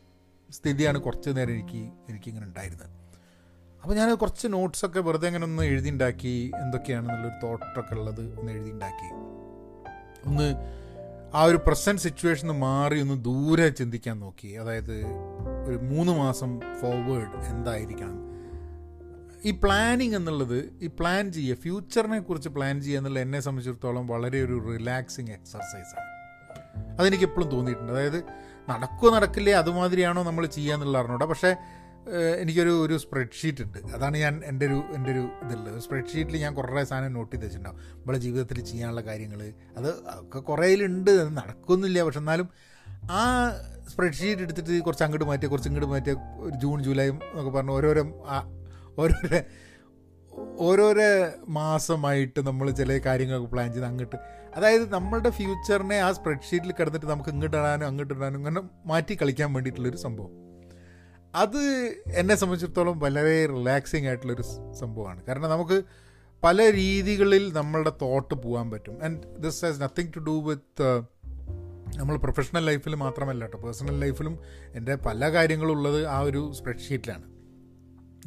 സ്ഥിതിയാണ് 0.51 0.97
കുറച്ച് 0.97 1.29
നേരം 1.29 1.53
എനിക്ക് 1.53 1.91
എനിക്കിങ്ങനെ 2.09 2.45
ഉണ്ടായിരുന്നത്. 2.45 2.89
അപ്പോൾ 3.83 3.95
ഞാൻ 3.95 4.15
കുറച്ച് 4.15 4.47
നോട്ട്സൊക്കെ 4.47 4.99
വെറുതെ 4.99 5.27
അങ്ങനെ 5.27 5.43
ഒന്ന് 5.43 5.63
എഴുതിണ്ടാക്കി 5.63 6.51
എന്തൊക്കെയാണെന്നുള്ളൊരു 6.61 7.45
തോട്ടൊക്കെ 7.45 7.95
ഉള്ളത് 7.95 8.39
ഒന്ന് 8.39 8.51
എഴുതിണ്ടാക്കി. 8.51 9.09
ഒന്ന് 10.27 10.55
ആ 11.35 11.43
ഒരു 11.43 11.57
പ്രസന്റ് 11.57 12.01
സിറ്റുവേഷൻ 12.01 12.47
മാറി 12.47 13.01
ഒന്ന് 13.01 13.25
ദൂരെ 13.25 13.69
ചിന്തിക്കാൻ 13.69 14.19
നോക്കി. 14.19 14.47
അതായത് 14.47 15.05
ഒരു 15.67 15.77
മൂന്ന് 15.77 16.11
മാസം 16.11 16.59
ഫോർവേഡ് 16.81 17.45
എന്തായിരിക്കണം. 17.45 18.35
ഈ 19.45 19.51
പ്ലാനിങ് 19.51 20.15
എന്നുള്ളത് 20.15 20.73
ഈ 20.81 20.87
പ്ലാൻ 20.87 21.31
ചെയ്യുക 21.31 21.55
ഫ്യൂച്ചറിനെ 21.55 22.19
കുറിച്ച് 22.19 22.49
പ്ലാൻ 22.49 22.81
ചെയ്യുക 22.81 22.99
എന്നുള്ളത് 22.99 23.23
എന്നെ 23.23 23.39
സംബന്ധിച്ചിടത്തോളം 23.39 24.07
വളരെ 24.07 24.43
ഒരു 24.43 24.77
റിലാക്സിങ് 24.77 25.31
എക്സർസൈസാണ് 25.31 26.11
അതെനിക്ക് 26.99 27.23
എപ്പോഴും 27.23 27.49
തോന്നിയിട്ടുണ്ട്. 27.49 27.91
അതായത് 27.91 28.23
നടക്കുമോ 28.69 29.15
നടക്കില്ലേ 29.15 29.53
അതുമാതിരിയാണോ 29.53 30.23
നമ്മൾ 30.23 30.45
ചെയ്യുക 30.45 30.73
എന്നുള്ള 30.73 31.25
പക്ഷേ 31.25 31.55
എനിക്കൊരു 32.37 32.85
ഒരു 32.85 32.97
സ്പ്രെഡ്ഷീറ്റ് 32.97 33.63
ഉണ്ട്. 33.63 33.77
അതാണ് 33.77 34.17
ഞാൻ 34.17 34.41
എന്റെ 34.45 34.65
ഒരു 34.65 34.83
എന്റെ 34.95 35.11
ഒരു 35.11 35.19
ഇതുള്ളത്. 35.19 35.79
സ്പ്രെഡ്ഷീറ്റിൽ 35.79 36.37
ഞാൻ 36.37 36.53
കുറേ 36.55 36.83
സാധനം 36.83 37.13
നോട്ട് 37.13 37.35
ചെയ്ത് 37.35 37.45
വെച്ചിട്ടുണ്ടാവും. 37.45 37.99
നമ്മളെ 37.99 38.19
ജീവിതത്തിൽ 38.19 38.65
ചെയ്യാനുള്ള 38.65 39.01
കാര്യങ്ങൾ. 39.01 39.53
അത് 39.77 39.89
ഒക്കെ 39.89 40.39
കുറേയിലുണ്ട് 40.39 41.37
നടക്കുന്നില്ല. 41.37 42.03
പക്ഷെ 42.03 42.19
എന്നാലും 42.19 42.49
ആ 43.11 43.51
സ്പ്രെഡ്ഷീറ്റ് 43.89 44.41
എടുത്തിട്ട് 44.41 44.81
കുറച്ച് 44.81 45.03
അങ്ങോട്ട് 45.03 45.25
മാറ്റിയ 45.25 45.47
കുറച്ച് 45.47 45.69
ഇങ്ങോട്ട് 45.69 45.91
മാറ്റിയ 45.91 46.13
ഒരു 46.37 46.55
ജൂൺ 46.55 46.83
ജൂലൈ 46.83 47.09
എന്നൊക്കെ 47.09 47.51
പറഞ്ഞ് 47.51 47.71
ഓരോരോ 47.71 48.25
ഓരോരോ 48.99 49.39
ഓരോരോ 50.37 51.31
മാസമായിട്ട് 51.47 52.47
നമ്മൾ 52.47 52.71
ചില 52.71 52.97
കാര്യങ്ങളൊക്കെ 52.97 53.47
പ്ലാൻ 53.47 53.73
ചെയ്ത് 53.73 53.85
അങ്ങോട്ട് 53.85 54.15
അതായത് 54.55 54.93
നമ്മളുടെ 54.93 55.29
ഫ്യൂച്ചറിനെ 55.29 55.99
ആ 55.99 56.11
സ്പ്രെഡ്ഷീറ്റിൽ 56.11 56.71
കിടന്നിട്ട് 56.71 57.05
നമുക്ക് 57.05 57.29
ഇങ്ങോട്ട് 57.29 57.57
ഇടാനും 57.57 57.85
അങ്ങോട്ട് 57.85 58.13
ഇടാനും 58.13 58.37
അങ്ങനെ 58.37 58.61
മാറ്റി 58.85 59.17
കളിക്കാൻ 59.21 59.53
വേണ്ടിയിട്ടുള്ളൊരു 59.53 59.97
സംഭവം. 59.97 60.29
അത് 61.35 61.61
എന്നെ 62.13 62.35
സംബന്ധിച്ചിടത്തോളം 62.35 62.99
വളരെ 62.99 63.45
റിലാക്സിങ് 63.45 64.07
ആയിട്ടുള്ളൊരു 64.07 64.41
സംഭവമാണ്. 64.73 65.23
കാരണം 65.23 65.49
നമുക്ക് 65.49 65.83
പല 66.43 66.71
രീതികളിൽ 66.71 67.53
നമ്മളുടെ 67.53 67.91
തോട്ട് 68.01 68.33
പോകാൻ 68.33 68.71
പറ്റും. 68.71 69.03
And 69.03 69.21
this 69.39 69.65
has 69.65 69.81
nothing 69.81 70.13
to 70.15 70.19
do 70.19 70.41
with 70.41 71.03
നമ്മൾ 71.97 72.17
പ്രൊഫഷണൽ 72.17 72.65
ലൈഫിൽ 72.65 72.95
മാത്രമല്ല 72.95 73.43
കേട്ടോ 73.43 73.57
പേഴ്സണൽ 73.57 73.99
ലൈഫിലും 73.99 74.39
എന്റെ 74.75 74.95
പല 74.95 75.31
കാര്യങ്ങളും 75.31 75.71
ഉള്ളത് 75.71 76.07
ആ 76.07 76.19
ഒരു 76.19 76.51
സ്പ്രെഡ്ഷീറ്റിലാണ് 76.55 77.23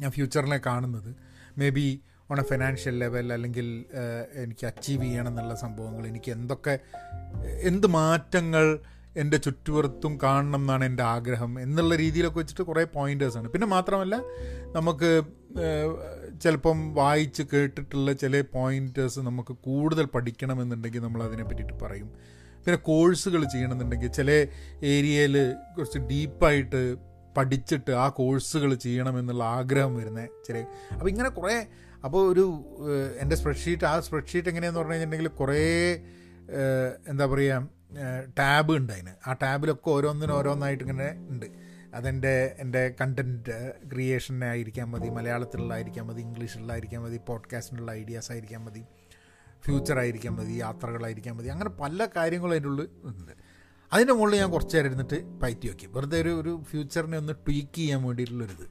ഞാൻ 0.01 0.11
ഫ്യൂച്ചറിനെ 0.11 0.61
കാണുന്നത്. 0.65 1.28
Maybe 1.69 2.01
on 2.31 2.39
a 2.39 2.43
financial 2.43 2.99
level 2.99 3.33
അല്ലെങ്കിൽ 3.33 3.85
എനിക്ക് 4.35 4.67
അച്ചീവ് 4.67 5.03
ചെയ്യണം 5.03 5.27
എന്നുള്ള 5.27 5.55
സംഭവങ്ങൾ 5.55 6.07
എനിക്ക് 6.07 6.31
എന്തൊക്കെ 6.31 6.79
എന്ത് 7.61 7.87
മാറ്റങ്ങൾ 7.87 8.79
എന്റെ 9.17 9.37
ചുറ്റുപുറത്തും 9.37 10.19
കാണണം 10.23 10.61
എന്നാണ് 10.61 10.85
എന്റെ 10.85 11.03
ആഗ്രഹം 11.03 11.61
എന്നുള്ള 11.61 11.95
രീതിയിലൊക്കെ 11.95 12.37
വെച്ചിട്ട് 12.37 12.61
കുറേ 12.61 12.83
പോയിന്റേഴ്സാണ് 12.83 13.49
പിന്നെ 13.49 13.67
മാത്രമല്ല 13.67 14.15
നമുക്ക് 14.75 15.23
ചിലപ്പം 16.41 16.93
വായിച്ച് 16.93 17.43
കേട്ടിട്ടുള്ള 17.53 18.13
ചില 18.13 18.41
പോയിന്റേഴ്സ് 18.41 19.19
നമുക്ക് 19.19 19.57
കൂടുതൽ 19.61 20.05
പഠിക്കണമെന്നുണ്ടെങ്കിൽ 20.05 20.99
നമ്മൾ 20.99 21.23
അതിനെ 21.23 21.43
പറ്റിയിട്ട് 21.43 21.73
പറയും. 21.73 22.09
പിന്നെ 22.65 22.77
കോഴ്സുകൾ 22.77 23.43
ചെയ്യണമെന്നുണ്ടെങ്കിൽ 23.43 24.07
ചില 24.07 24.31
ഏരിയയിൽ 24.83 25.55
കുറച്ച് 25.77 25.97
ഡീപ്പായിട്ട് 25.97 27.08
പഠിച്ചിട്ട് 27.37 27.91
ആ 27.91 28.09
കോഴ്സുകൾ 28.09 28.75
ചെയ്യണമെന്നുള്ള 28.75 29.43
ആഗ്രഹം 29.43 29.95
വരുന്നത് 29.95 30.29
ചില 30.47 30.57
അപ്പോൾ 30.93 31.09
ഇങ്ങനെ 31.09 31.29
കുറേ 31.29 31.67
അപ്പോൾ 32.05 32.31
ഒരു 32.31 32.45
എന്റെ 33.19 33.35
സ്പ്രെഡ്ഷീറ്റ് 33.35 33.85
ആ 33.85 33.99
സ്പ്രെഡ്ഷീറ്റ് 33.99 34.49
എങ്ങനെയാന്ന് 34.49 34.79
പറഞ്ഞു 34.79 34.93
കഴിഞ്ഞിട്ടുണ്ടെങ്കിൽ 34.93 35.37
കുറേ 35.39 35.59
എന്താ 37.07 37.25
പറയുക 37.25 37.67
ടാബ് 38.39 38.71
ഉണ്ട് 38.77 38.93
അതിന്. 38.93 39.13
ആ 39.27 39.33
ടാബിലൊക്കെ 39.33 39.89
ഓരോന്നിനും 39.89 40.33
ഓരോന്നായിട്ട് 40.33 40.83
ഇങ്ങനെ 40.83 41.11
ഉണ്ട്. 41.29 41.45
അതെന്റെ 41.93 42.55
എന്റെ 42.59 42.95
കണ്ടന്റ് 43.01 43.55
ക്രിയേഷനെ 43.93 44.47
ആയിരിക്കാൻ 44.47 44.91
മതി 44.91 45.09
മലയാളത്തിലുള്ളതായിരിക്കാൻ 45.09 46.07
മതി 46.07 46.21
ഇംഗ്ലീഷിലുള്ളതായിരിക്കാൻ 46.21 47.03
മതി 47.03 47.19
പോഡ്കാസ്റ്റിനുള്ള 47.27 47.91
ഐഡിയാസ് 47.91 48.31
ആയിരിക്കാൻ 48.31 48.65
മതി 48.65 48.83
ഫ്യൂച്ചർ 49.65 49.99
ആയിരിക്കാൻ 49.99 50.33
മതി 50.35 50.53
യാത്രകളായിരിക്കാൻ 50.53 51.37
മതി 51.37 51.47
അങ്ങനെ 51.47 51.69
പല 51.69 52.07
കാര്യങ്ങളും 52.17 52.51
അതിന്റെ 52.51 52.69
ഉള്ളിൽ 52.69 52.89
ഉണ്ട്. 53.03 53.33
അതിന്റെ 53.93 54.13
മുകളിൽ 54.13 54.35
ഞാൻ 54.39 54.51
കുറച്ച് 54.51 54.75
നേരം 54.77 54.87
ഇരുന്നിട്ട് 54.87 55.17
പയറ്റി 55.41 55.67
നോക്കി 55.67 55.87
വെറുതെ 55.87 56.21
ഒരു 56.21 56.29
ഒരു 56.29 56.63
ഫ്യൂച്ചറിനെ 56.69 57.17
ഒന്ന് 57.17 57.33
ട്വീക്ക് 57.33 57.75
ചെയ്യാൻ 57.75 58.03
വേണ്ടിയിട്ടുള്ളൊരിത്. 58.03 58.67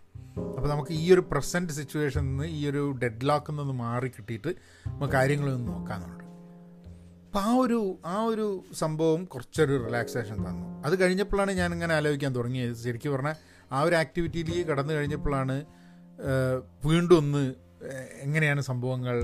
അപ്പോൾ 0.57 0.69
നമുക്ക് 0.69 0.93
ഈ 0.93 1.13
ഒരു 1.15 1.21
പ്രസന്റ് 1.31 1.73
സിറ്റുവേഷനിൽ 1.73 2.29
നിന്ന് 2.29 2.45
ഈ 2.45 2.71
ഒരു 2.71 2.83
ഡെഡ് 3.03 3.29
ലോക്കിൽ 3.29 3.57
നിന്ന് 3.57 3.75
മാറി 3.75 4.09
കിട്ടിയിട്ട് 4.09 4.49
നമുക്ക് 4.87 5.13
കാര്യങ്ങളൊന്ന് 5.13 5.69
നോക്കാമെന്നുണ്ട് 5.73 6.25
അപ്പോൾ 7.27 7.41
ആ 7.41 7.55
ഒരു 7.55 7.99
ആ 8.07 8.23
ഒരു 8.23 8.65
സംഭവം 8.73 9.25
കുറച്ചൊരു 9.25 9.75
റിലാക്സേഷൻ 9.87 10.37
തന്നു. 10.47 10.83
അത് 10.87 11.01
കഴിഞ്ഞപ്പോഴാണ് 11.03 11.53
ഞാൻ 11.53 11.73
ഇങ്ങനെ 11.73 11.95
ആലോചിക്കാൻ 11.95 12.33
തുടങ്ങിയത്. 12.35 12.75
ശരിക്കും 12.85 13.13
പറഞ്ഞാൽ 13.13 13.37
ആ 13.73 13.81
ഒരു 13.81 13.95
ആക്ടിവിറ്റിയിൽ 13.95 14.65
കടന്നു 14.71 14.95
കഴിഞ്ഞപ്പോഴാണ് 14.95 15.65
വീണ്ടും 16.85 17.19
ഒന്ന് 17.19 17.43
എങ്ങനെയാണ് 18.23 18.61
സംഭവങ്ങൾ 18.61 19.17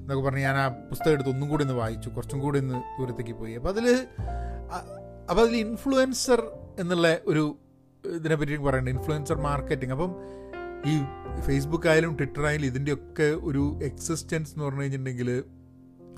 എന്നൊക്കെ 0.00 0.22
പറഞ്ഞ് 0.28 0.42
ഞാൻ 0.42 0.56
ആ 0.56 0.68
പുസ്തകം 0.90 1.12
എടുത്ത് 1.12 1.30
ഒന്നും 1.30 1.48
കൂടി 1.48 1.62
ഒന്ന് 1.64 1.74
വായിച്ചു. 1.74 2.08
കുറച്ചും 2.08 2.38
കൂടി 2.40 2.58
ഒന്ന് 2.58 2.78
ദൂരത്തേക്ക് 2.98 3.32
പോയി. 3.32 3.54
അപ്പോൾ 3.54 3.68
അതിൽ 3.68 3.86
അപ്പോൾ 5.30 5.42
അതിൽ 5.42 5.56
ഇൻഫ്ലുവൻസർ 5.56 6.40
എന്നുള്ള 6.78 7.18
ഒരു 7.26 7.58
ഇതിനെ 8.04 8.34
പറ്റി 8.34 8.56
പറയുന്നുണ്ട് 8.56 8.90
ഇൻഫ്ലുവൻസർ 8.90 9.36
മാർക്കറ്റിംഗ് 9.36 9.92
അപ്പം 9.92 10.12
ഈ 10.86 10.94
ഫേസ്ബുക്ക് 11.40 11.88
ആയാലും 11.88 12.16
ട്വിറ്റർ 12.16 12.46
ആയാലും 12.46 12.66
ഇതിന്റെയൊക്കെ 12.66 13.22
ഒരു 13.22 13.80
എക്സിസ്റ്റൻസ് 13.82 14.52
എന്ന് 14.52 14.64
പറഞ്ഞു 14.64 14.80
കഴിഞ്ഞിട്ടുണ്ടെങ്കിൽ 14.80 15.44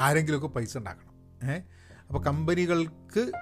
ആരെങ്കിലുമൊക്കെ 0.00 0.48
പൈസ 0.48 0.78
ഉണ്ടാക്കണം. 0.78 1.14
ഏഹ് 1.50 1.62
അപ്പോൾ 2.08 2.22
കമ്പനികൾക്ക് 2.22 3.32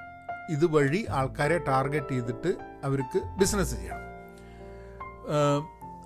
ഇതുവഴി 0.50 1.06
ആൾക്കാരെ 1.10 1.58
ടാർഗറ്റ് 1.58 2.08
ചെയ്തിട്ട് 2.08 2.50
അവർക്ക് 2.84 3.18
ബിസിനസ് 3.38 3.74
ചെയ്യണം. 3.74 4.04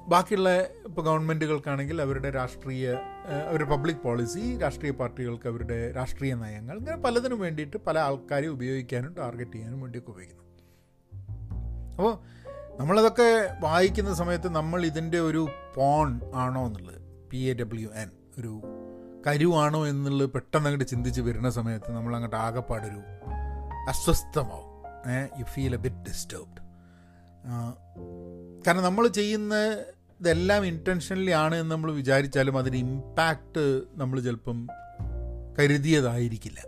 ബാക്കിയുള്ള 0.09 0.51
ഇപ്പോൾ 0.85 1.03
ഗവൺമെന്റുകൾക്കാണെങ്കിൽ 1.03 2.03
അവരുടെ 2.03 2.31
രാഷ്ട്രീയ 2.31 2.95
അവരുടെ 3.29 3.65
പബ്ലിക് 3.65 3.97
പോളിസി 3.97 4.59
രാഷ്ട്രീയ 4.59 4.93
പാർട്ടികൾക്ക് 4.93 5.49
അവരുടെ 5.49 5.93
രാഷ്ട്രീയ 5.93 6.35
നയങ്ങൾ 6.35 6.79
ഇങ്ങനെ 6.79 6.97
പലതിനും 6.97 7.41
വേണ്ടിയിട്ട് 7.41 7.77
പല 7.77 7.99
ആൾക്കാരെ 7.99 8.47
ഉപയോഗിക്കാനും 8.47 9.15
ടാർഗറ്റ് 9.15 9.53
ചെയ്യാനും 9.53 9.81
വേണ്ടിയൊക്കെ 9.81 10.11
ഉപയോഗിക്കുന്നു. 10.11 10.43
അപ്പോൾ 11.93 12.19
നമ്മളതൊക്കെ 12.81 13.57
വായിക്കുന്ന 13.61 14.15
സമയത്ത് 14.15 14.49
നമ്മൾ 14.49 14.87
ഇതിന്റെ 14.87 15.21
ഒരു 15.21 15.49
പോൺ 15.75 16.21
ആണോ 16.35 16.67
എന്നുള്ളത് 16.67 17.29
പി 17.31 17.37
എ 17.37 17.55
ഡബ്ല്യു 17.55 17.89
എൻ 17.89 18.11
ഒരു 18.39 18.63
കരുവാണോ 19.27 19.87
എന്നുള്ളത് 19.87 20.31
പെട്ടെന്ന് 20.31 20.69
അങ്ങോട്ട് 20.69 20.91
ചിന്തിച്ച് 20.91 21.21
വരുന്ന 21.21 21.51
സമയത്ത് 21.51 21.91
നമ്മൾ 21.93 22.15
അങ്ങോട്ട് 22.15 22.37
ആകെപ്പാടൊരു 22.37 23.01
അസ്വസ്ഥമാവും. 23.89 24.69
You 25.39 25.45
feel 25.45 25.75
a 25.75 25.79
bit 25.79 26.03
disturbed 26.09 26.61
കാരണം 28.67 28.83
നമ്മൾ 28.83 29.09
ചെയ്യുന്ന 29.09 29.55
ഇതെല്ലാം 30.23 30.67
ഇന്റൻഷനലി 30.67 31.31
ആണ് 31.31 31.55
എന്ന് 31.55 31.73
നമ്മൾ 31.75 31.93
വിചാരിച്ചാലും 31.93 32.59
അതിന് 32.59 32.77
ഇമ്പാക്റ്റ് 32.77 33.83
നമ്മൾ 33.95 34.21
ചിലപ്പം 34.21 34.59
കരുതിയതായിരിക്കില്ല. 35.59 36.61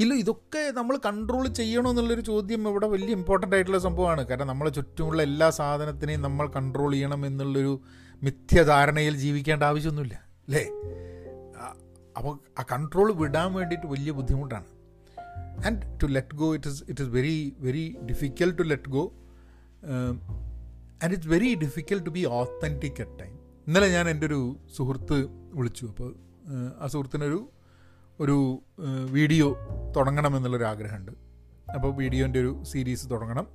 ഇല്ല 0.00 0.14
ഇതൊക്കെ 0.14 0.72
നമ്മൾ 0.78 1.00
കൺട്രോൾ 1.06 1.48
ചെയ്യണമെന്നുള്ളൊരു 1.48 2.20
ചോദ്യം 2.20 2.68
ഇവിടെ 2.68 2.86
വലിയ 2.86 3.12
ഇമ്പോർട്ടന്റ് 3.18 3.56
ആയിട്ടുള്ള 3.56 3.78
സംഭവമാണ്. 3.78 4.22
കാരണം 4.28 4.46
നമ്മളെ 4.46 4.70
ചുറ്റുമുള്ള 4.70 5.22
എല്ലാ 5.22 5.50
സാധനത്തിനെയും 5.50 6.22
നമ്മൾ 6.22 6.46
കൺട്രോൾ 6.56 6.92
ചെയ്യണം 6.92 7.26
എന്നുള്ളൊരു 7.26 7.80
മിഥ്യധാരണയിൽ 8.22 9.16
ജീവിക്കേണ്ട 9.16 9.62
ആവശ്യമൊന്നുമില്ല 9.62 10.16
അല്ലേ? 10.46 10.64
അപ്പോൾ 12.16 12.34
ആ 12.58 12.64
കൺട്രോൾ 12.72 13.12
വിടാൻ 13.12 13.54
വേണ്ടിയിട്ട് 13.54 13.86
വലിയ 13.86 14.12
ബുദ്ധിമുട്ടാണ്. 14.12 14.68
And 15.66 15.80
to 16.02 16.06
let 16.06 16.34
go 16.34 16.54
it 16.54 16.68
is 16.68 16.82
it 16.88 17.02
is 17.02 17.10
very 17.10 17.56
very 17.58 17.96
difficult 18.10 18.58
to 18.62 18.66
let 18.72 18.88
go 18.88 19.04
and 21.02 21.12
it's 21.14 21.28
very 21.28 21.50
difficult 21.54 22.06
to 22.06 22.10
be 22.10 22.22
authentic 22.38 23.00
at 23.04 23.18
time 23.20 23.34
ഇന്നലെ 23.66 23.88
ഞാൻ 23.88 24.08
എന്റെ 24.12 24.26
ഒരു 24.26 24.40
സുഹൃത്ത് 24.76 25.18
വിളിച്ചു. 25.58 25.84
അപ്പോൾ 25.86 26.10
ആ 26.80 26.86
സുഹൃത്തിനൊരു 26.86 27.40
ഒരു 28.20 28.36
വീഡിയോ 29.16 29.46
തുടങ്ങണമെന്നുള്ളൊരാഗ്രഹമുണ്ട് 29.96 31.12
അപ്പോൾ 31.74 31.90
വീഡിയോന്റെ 32.00 32.40
ഒരു 32.40 32.52
സീരീസ് 32.70 33.06
തുടങ്ങണം. 33.10 33.46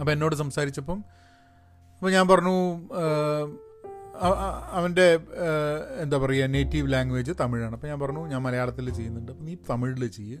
അപ്പോൾ 0.00 0.12
എന്നോട് 0.12 0.34
സംസാരിച്ചപ്പം 0.34 0.98
അപ്പോൾ 1.94 2.10
ഞാൻ 2.10 2.24
പറഞ്ഞു 2.28 2.54
അവന്റെ 4.78 5.06
എന്താ 6.02 6.16
പറയുക 6.22 6.46
നേറ്റീവ് 6.54 6.92
ലാംഗ്വേജ് 6.92 7.32
തമിഴാണ്. 7.40 7.74
അപ്പോൾ 7.76 7.86
ഞാൻ 7.86 8.00
പറഞ്ഞു 8.00 8.22
ഞാൻ 8.32 8.42
മലയാളത്തിൽ 8.42 8.90
ചെയ്യുന്നുണ്ട്. 8.90 9.30
അപ്പം 9.32 9.44
നീ 9.44 9.54
തമിഴിൽ 9.70 10.08
ചെയ്യ് 10.08 10.38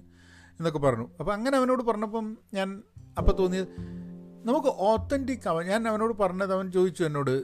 എന്നൊക്കെ 0.58 0.78
പറഞ്ഞു. 0.78 1.06
അപ്പോൾ 1.20 1.32
അങ്ങനെ 1.32 1.56
അവനോട് 1.60 1.82
പറഞ്ഞപ്പം 1.82 2.26
ഞാൻ 2.54 2.68
അപ്പോൾ 3.18 3.32
തോന്നിയത് 3.38 3.68
നമുക്ക് 4.44 4.70
ഓത്തന്റിക് 4.88 5.46
ആവാം 5.48 5.66
ഞാൻ 5.66 5.88
അവനോട് 5.88 6.14
പറഞ്ഞത് 6.22 6.52
അവൻ 6.52 6.66
ചോദിച്ചു 6.72 7.02
എന്നോട് 7.04 7.34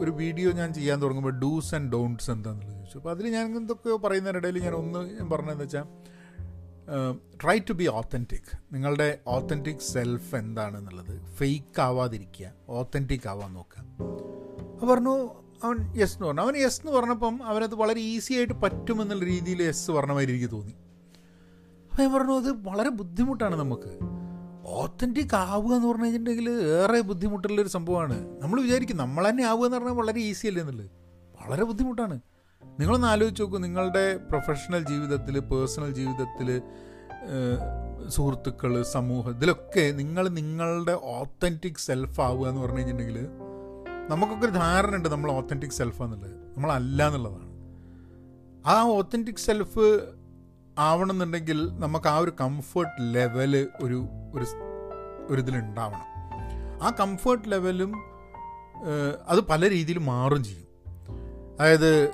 ഒരു 0.00 0.10
വീഡിയോ 0.10 0.50
ഞാൻ 0.60 0.70
ചെയ്യാൻ 0.74 1.02
തുടങ്ങുമ്പോൾ 1.02 1.34
ഡൂസ് 1.42 1.74
ആൻഡ് 1.74 1.92
ഡോൺസ് 1.92 2.30
എന്താണെന്നുള്ളത് 2.30 2.78
ചോദിച്ചു. 2.78 2.98
അപ്പോൾ 2.98 3.10
അതിൽ 3.10 3.26
ഞാൻ 3.34 3.56
എന്തൊക്കെയോ 3.60 3.96
പറയുന്നതിനിടയിൽ 3.96 4.58
ഞാൻ 4.64 4.74
ഒന്ന് 4.74 5.00
ഞാൻ 5.18 5.30
പറഞ്ഞതെന്ന് 5.30 5.64
വെച്ചാൽ 5.64 5.86
ട്രൈ 7.42 7.58
ടു 7.58 7.72
ബി 7.72 7.86
ഓത്തന്റിക് 7.88 8.50
നിങ്ങളുടെ 8.72 9.18
ഓത്തന്റിക് 9.26 9.84
സെൽഫ് 9.92 10.34
എന്താണെന്നുള്ളത് 10.36 11.14
ഫേക്ക് 11.38 11.80
ആവാതിരിക്കുക 11.80 12.52
ഓത്തന്റിക് 12.68 13.28
ആവാൻ 13.32 13.54
നോക്കുക. 13.54 13.84
അപ്പോൾ 14.72 14.86
പറഞ്ഞു 14.92 15.14
അവൻ 15.64 15.76
യെസ് 16.00 16.14
എന്ന് 16.16 16.26
പറഞ്ഞു. 16.26 16.42
അവൻ 16.42 16.56
യെസ് 16.56 16.80
എന്ന് 16.80 16.92
പറഞ്ഞപ്പം 16.98 17.34
അവനത് 17.50 17.74
വളരെ 17.82 18.00
ഈസി 18.00 18.32
ആയിട്ട് 18.34 18.54
പറ്റുമെന്നുള്ള 18.64 19.24
രീതിയിൽ 19.24 19.62
യെസ് 19.62 19.90
പറഞ്ഞ 19.90 20.12
മാതിരി 20.12 20.32
എനിക്ക് 20.32 20.50
തോന്നി. 20.54 20.74
അപ്പോൾ 21.90 22.02
ഞാൻ 22.02 22.12
പറഞ്ഞു 22.14 22.36
അത് 22.42 22.50
വളരെ 22.68 22.90
ബുദ്ധിമുട്ടാണ് 23.00 23.56
നമുക്ക്. 23.60 23.92
ഓത്തന്റിക് 24.64 25.36
ആവുക 25.36 25.74
എന്ന് 25.74 25.88
പറഞ്ഞു 25.88 26.04
കഴിഞ്ഞിട്ടുണ്ടെങ്കിൽ 26.04 26.50
ഏറെ 26.50 27.00
ബുദ്ധിമുട്ടുള്ളൊരു 27.00 27.68
സംഭവമാണ്. 27.68 28.42
നമ്മൾ 28.42 28.62
വിചാരിക്കും 28.62 28.96
നമ്മൾ 28.96 29.28
തന്നെ 29.28 29.44
ആവുക 29.44 29.64
എന്ന് 29.64 29.76
പറഞ്ഞാൽ 29.76 29.92
വളരെ 29.92 30.20
ഈസി 30.20 30.46
അല്ലേ 30.46 30.60
എന്നുള്ളത്. 30.60 30.90
വളരെ 31.40 31.64
ബുദ്ധിമുട്ടാണ്. 31.64 32.20
നിങ്ങളൊന്ന് 32.80 33.06
ആലോചിച്ച് 33.06 33.42
നോക്കൂ 33.42 33.58
നിങ്ങളുടെ 33.58 34.16
പ്രൊഫഷണൽ 34.16 34.84
ജീവിതത്തിൽ 34.84 35.38
പേഴ്സണൽ 35.38 35.92
ജീവിതത്തിൽ 35.92 36.62
സുഹൃത്തുക്കൾ 38.08 38.82
സമൂഹം 38.82 39.30
ഇതിലൊക്കെ 39.30 39.92
നിങ്ങൾ 39.92 40.28
നിങ്ങളുടെ 40.28 40.92
ഓത്തന്റിക് 40.92 41.74
സെൽഫ് 41.74 42.20
ആവുക 42.20 42.48
എന്ന് 42.48 42.62
പറഞ്ഞു 42.62 42.78
കഴിഞ്ഞിട്ടുണ്ടെങ്കിൽ 42.78 43.28
നമുക്കൊക്കെ 44.08 44.46
ഒരു 44.46 44.52
ധാരണ 44.52 44.96
ഉണ്ട് 44.96 45.08
നമ്മൾ 45.08 45.32
ഓത്തന്റിക് 45.32 45.70
സെൽഫ് 45.70 46.02
എന്നുള്ളത് 46.02 46.32
നമ്മളല്ല 46.56 47.06
എന്നുള്ളതാണ്. 47.06 47.52
ആ 48.66 48.82
ഓത്തന്റിക് 48.82 49.36
സെൽഫ് 49.36 49.86
ആവണമെന്നുണ്ടെങ്കിൽ 50.78 51.70
നമുക്ക് 51.78 52.08
ആ 52.08 52.18
ഒരു 52.18 52.32
കംഫർട്ട് 52.40 53.14
ലെവൽ 53.14 53.56
ഒരു 53.56 54.08
ഒരു 54.34 54.46
ഒരു 55.28 55.40
ഇതിലുണ്ടാവണം. 55.40 56.08
ആ 56.82 56.90
കംഫർട്ട് 57.00 57.52
ലെവലും 57.52 57.92
അത് 59.28 59.40
പല 59.40 59.68
രീതിയിൽ 59.68 59.98
മാറും 59.98 60.44
ചെയ്യും. 60.44 60.68
അതായത് 61.60 62.10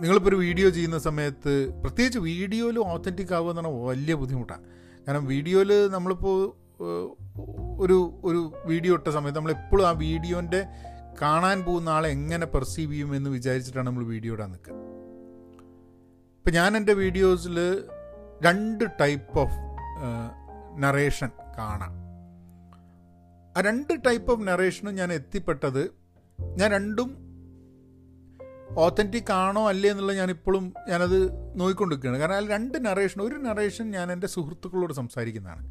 നിങ്ങളിപ്പോൾ 0.00 0.28
ഒരു 0.28 0.36
വീഡിയോ 0.36 0.68
ചെയ്യുന്ന 0.70 0.98
സമയത്ത് 0.98 1.72
പ്രത്യേകിച്ച് 1.80 2.18
വീഡിയോയിൽ 2.18 2.78
ഓത്തന്റിക് 2.78 3.34
ആവുക 3.34 3.50
എന്ന് 3.50 3.62
പറഞ്ഞാൽ 3.62 3.86
വലിയ 3.88 4.14
ബുദ്ധിമുട്ടാണ്. 4.14 4.64
കാരണം 5.06 5.26
വീഡിയോയിൽ 5.26 5.88
നമ്മളിപ്പോൾ 5.90 6.38
ഒരു 7.84 8.14
ഒരു 8.24 8.52
വീഡിയോ 8.64 8.94
ഇട്ട 8.94 9.08
സമയത്ത് 9.08 9.38
നമ്മളെപ്പോഴും 9.38 9.88
ആ 9.88 9.90
വീഡിയോന്റെ 9.90 10.60
കാണാൻ 11.22 11.62
പോകുന്ന 11.62 11.88
ആളെ 11.88 12.08
എങ്ങനെ 12.08 12.46
പെർസീവ് 12.46 12.92
ചെയ്യും 12.92 13.16
എന്ന് 13.16 13.30
വിചാരിച്ചിട്ടാണ് 13.30 13.86
നമ്മൾ 13.86 14.04
വീഡിയോ 14.04 14.34
ഇടാൻ 14.34 14.50
നിൽക്കുക. 14.50 14.79
ഇപ്പം 16.40 16.52
ഞാൻ 16.52 16.76
എന്റെ 16.76 16.92
വീഡിയോസിൽ 17.00 17.56
രണ്ട് 18.46 18.84
ടൈപ്പ് 19.00 19.38
ഓഫ് 19.40 19.56
നറേഷൻ 20.84 21.30
കാണാം. 21.58 21.92
ആ 23.56 23.60
രണ്ട് 23.66 23.92
ടൈപ്പ് 24.06 24.32
ഓഫ് 24.32 24.44
നറേഷനും 24.48 24.94
ഞാൻ 25.00 25.10
എത്തിപ്പെട്ടത് 25.12 25.82
ഞാൻ 26.38 26.68
രണ്ടും 26.76 27.10
ഓത്തന്റിക് 28.84 29.32
ആണോ 29.42 29.62
അല്ലേ 29.68 29.90
എന്നുള്ളത് 29.90 30.16
ഞാനിപ്പോഴും 30.16 30.64
ഞാനത് 30.88 31.18
നോക്കിക്കൊണ്ടിരിക്കുകയാണ് 31.60 32.18
കാരണം 32.22 32.36
അതിൽ 32.36 32.48
രണ്ട് 32.56 32.78
നറേഷൻ 32.88 33.20
ഒരു 33.22 33.34
നറേഷൻ 33.48 33.90
ഞാൻ 33.90 34.12
എന്റെ 34.12 34.26
സുഹൃത്തുക്കളോട് 34.36 34.94
സംസാരിക്കുന്നതാണ്. 35.00 35.64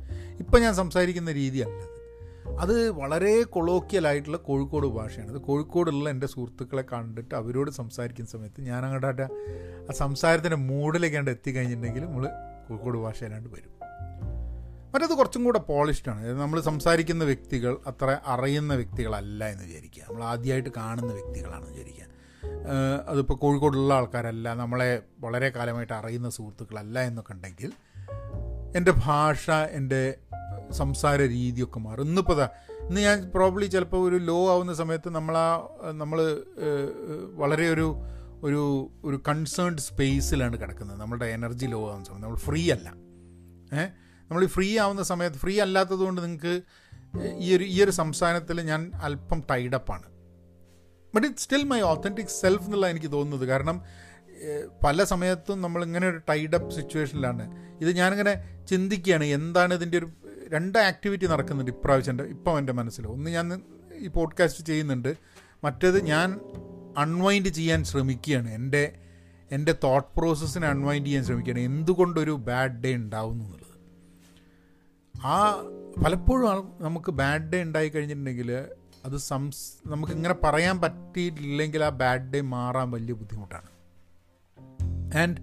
ഇപ്പം 0.43 0.61
ഞാൻ 0.65 0.73
സംസാരിക്കുന്ന 0.83 1.31
രീതിയല്ല 1.41 1.79
അത് 2.59 2.89
വളരെ 2.89 3.43
കൊളോക്കിയലായിട്ടുള്ള 3.43 4.37
കോഴിക്കോട് 4.37 4.87
ഭാഷയാണ്. 4.87 5.31
അത് 5.31 5.37
കോഴിക്കോടുള്ള 5.37 6.09
എന്റെ 6.09 6.27
സുഹൃത്തുക്കളെ 6.27 6.83
കണ്ടിട്ട് 6.93 7.35
അവരോട് 7.35 7.71
സംസാരിക്കുന്ന 7.71 8.29
സമയത്ത് 8.29 8.61
ഞാൻ 8.61 8.85
അങ്ങോട്ട് 8.85 9.23
ആ 9.89 9.91
സംസാരത്തിന്റെ 9.91 10.55
മൂഡിലേക്ക് 10.55 11.15
കണ്ട് 11.15 11.31
എത്തിക്കഴിഞ്ഞിട്ടുണ്ടെങ്കിൽ 11.31 12.05
നമ്മൾ 12.05 12.27
കോഴിക്കോട് 12.69 12.97
ഭാഷയിലാണ്ട് 12.97 13.49
വരും. 13.49 13.79
മറ്റത് 14.93 15.17
കുറച്ചും 15.17 15.43
കൂടെ 15.43 15.59
പോളിഷ്ഡാണ് 15.59 16.27
നമ്മൾ 16.27 16.61
സംസാരിക്കുന്ന 16.61 17.23
വ്യക്തികൾ 17.23 17.77
അത്ര 17.87 18.17
അറിയുന്ന 18.25 18.73
വ്യക്തികളല്ല 18.73 19.45
എന്ന് 19.45 19.63
വിചാരിക്കുക. 19.63 20.03
നമ്മൾ 20.09 20.23
ആദ്യമായിട്ട് 20.23 20.69
കാണുന്ന 20.77 21.13
വ്യക്തികളാണെന്ന് 21.13 21.71
വിചാരിക്കുക. 21.71 22.09
അതിപ്പോൾ 23.07 23.33
കോഴിക്കോടുള്ള 23.33 23.93
ആൾക്കാരല്ല 23.93 24.53
നമ്മളെ 24.53 25.01
വളരെ 25.19 25.49
കാലമായിട്ട് 25.49 25.93
അറിയുന്ന 25.93 26.29
സുഹൃത്തുക്കളല്ല 26.29 26.99
എന്നൊക്കെ 26.99 27.33
ഉണ്ടെങ്കിൽ 27.33 27.71
എന്റെ 28.75 28.93
ഭാഷ 28.97 29.49
എന്റെ 29.51 30.17
സംസാര 30.71 31.19
രീതിയൊക്കെ 31.21 31.79
മാറും. 31.79 32.03
ഇന്നിപ്പോൾ 32.03 32.33
ഇതാ 32.33 32.49
ഇന്ന് 32.87 33.01
ഞാൻ 33.01 33.31
പ്രോബ്ലി 33.35 33.65
ചിലപ്പോൾ 33.65 34.09
ഒരു 34.09 34.15
ലോ 34.15 34.51
ആവുന്ന 34.51 34.73
സമയത്ത് 34.73 35.09
നമ്മളാ 35.09 35.67
നമ്മൾ 35.91 36.19
വളരെ 37.33 37.69
ഒരു 37.69 37.87
ഒരു 38.43 38.91
ഒരു 39.05 39.21
കൺസേൺഡ് 39.27 39.79
സ്പേസിലാണ് 39.79 40.61
കിടക്കുന്നത്. 40.61 40.99
നമ്മുടെ 40.99 41.25
എനർജി 41.25 41.65
ലോ 41.65 41.89
ആവുന്ന 41.89 42.05
സമയത്ത്. 42.05 42.23
നമ്മൾ 42.23 42.37
ഫ്രീ 42.37 42.71
അല്ല. 42.71 42.89
ഏഹ് 43.79 43.89
നമ്മൾ 44.29 44.45
ഫ്രീ 44.45 44.77
ആവുന്ന 44.77 45.03
സമയത്ത് 45.03 45.35
ഫ്രീ 45.35 45.59
അല്ലാത്തത് 45.59 45.99
കൊണ്ട് 45.99 46.21
നിങ്ങൾക്ക് 46.21 46.61
ഈ 47.37 47.55
ഒരു 47.55 47.63
ഈ 47.63 47.83
ഒരു 47.83 47.91
സംസാരത്തിൽ 47.91 48.61
ഞാൻ 48.61 48.91
അല്പം 48.95 49.43
ടൈഡപ്പാണ് 49.51 50.07
but 51.15 51.27
it 51.27 51.39
still 51.39 51.63
my 51.63 51.81
authentic 51.81 52.33
self 52.41 52.63
എന്നുള്ള 52.63 52.87
എനിക്ക് 52.87 53.11
തോന്നുന്നത്. 53.11 53.49
കാരണം 53.49 53.81
പല 54.83 55.03
സമയത്തും 55.03 55.61
നമ്മൾ 55.61 55.83
ഇങ്ങനെ 55.83 56.07
ഒരു 56.07 56.21
അപ്പ് 56.55 56.71
സിറ്റുവേഷനിലാണ് 56.71 57.57
ഇത് 57.81 57.91
ഞാനിങ്ങനെ 57.91 58.65
ചിന്തിക്കുകയാണ് 58.69 59.23
എന്താണ് 59.23 59.73
ഇതിന്റെ 59.73 59.97
ഒരു 59.97 60.09
രണ്ട് 60.49 60.79
ആക്ടിവിറ്റി 60.79 61.25
നടക്കുന്നുണ്ട് 61.25 61.71
ഇപ്രാവശ്യം 61.71 62.11
എന്റെ 62.11 62.23
ഇപ്പം 62.23 62.57
എന്റെ 62.57 62.73
മനസ്സിൽ. 62.73 63.07
ഒന്ന് 63.07 63.31
ഞാൻ 63.31 63.61
ഈ 63.97 64.07
പോഡ്കാസ്റ്റ് 64.07 64.63
ചെയ്യുന്നുണ്ട് 64.63 65.17
മറ്റേത് 65.63 66.03
ഞാൻ 66.03 66.39
അൺവൈൻഡ് 66.97 67.47
ചെയ്യാൻ 67.47 67.83
ശ്രമിക്കുകയാണ്. 67.83 68.49
എന്റെ 68.49 68.95
എന്റെ 69.51 69.75
തോട്ട് 69.83 70.19
പ്രോസസ്സിനെ 70.19 70.67
അൺവൈൻഡ് 70.67 71.07
ചെയ്യാൻ 71.07 71.23
ശ്രമിക്കുകയാണ്. 71.23 71.59
എന്തുകൊണ്ടൊരു 71.59 72.31
ബാഡ് 72.31 72.81
ഡേ 72.81 72.95
ഉണ്ടാവുന്നു 72.95 73.45
എന്നുള്ളത്. 73.45 73.69
ആ 75.25 75.63
പലപ്പോഴും 76.05 76.73
നമുക്ക് 76.81 77.11
ബാഡ് 77.11 77.51
ഡേ 77.51 77.61
ഉണ്ടായി 77.61 77.89
കഴിഞ്ഞിട്ടുണ്ടെങ്കിൽ 77.89 78.51
അത് 79.05 79.17
സംസ് 79.17 79.89
നമുക്കിങ്ങനെ 79.89 80.35
പറയാൻ 80.43 80.81
പറ്റിയിട്ടില്ലെങ്കിൽ 80.81 81.83
ആ 81.83 81.89
ബാഡ് 81.89 82.31
ഡേ 82.31 82.41
മാറാൻ 82.41 82.91
വലിയ 82.91 83.13
ബുദ്ധിമുട്ടാണ്. 83.13 83.78
ആൻഡ് 85.17 85.37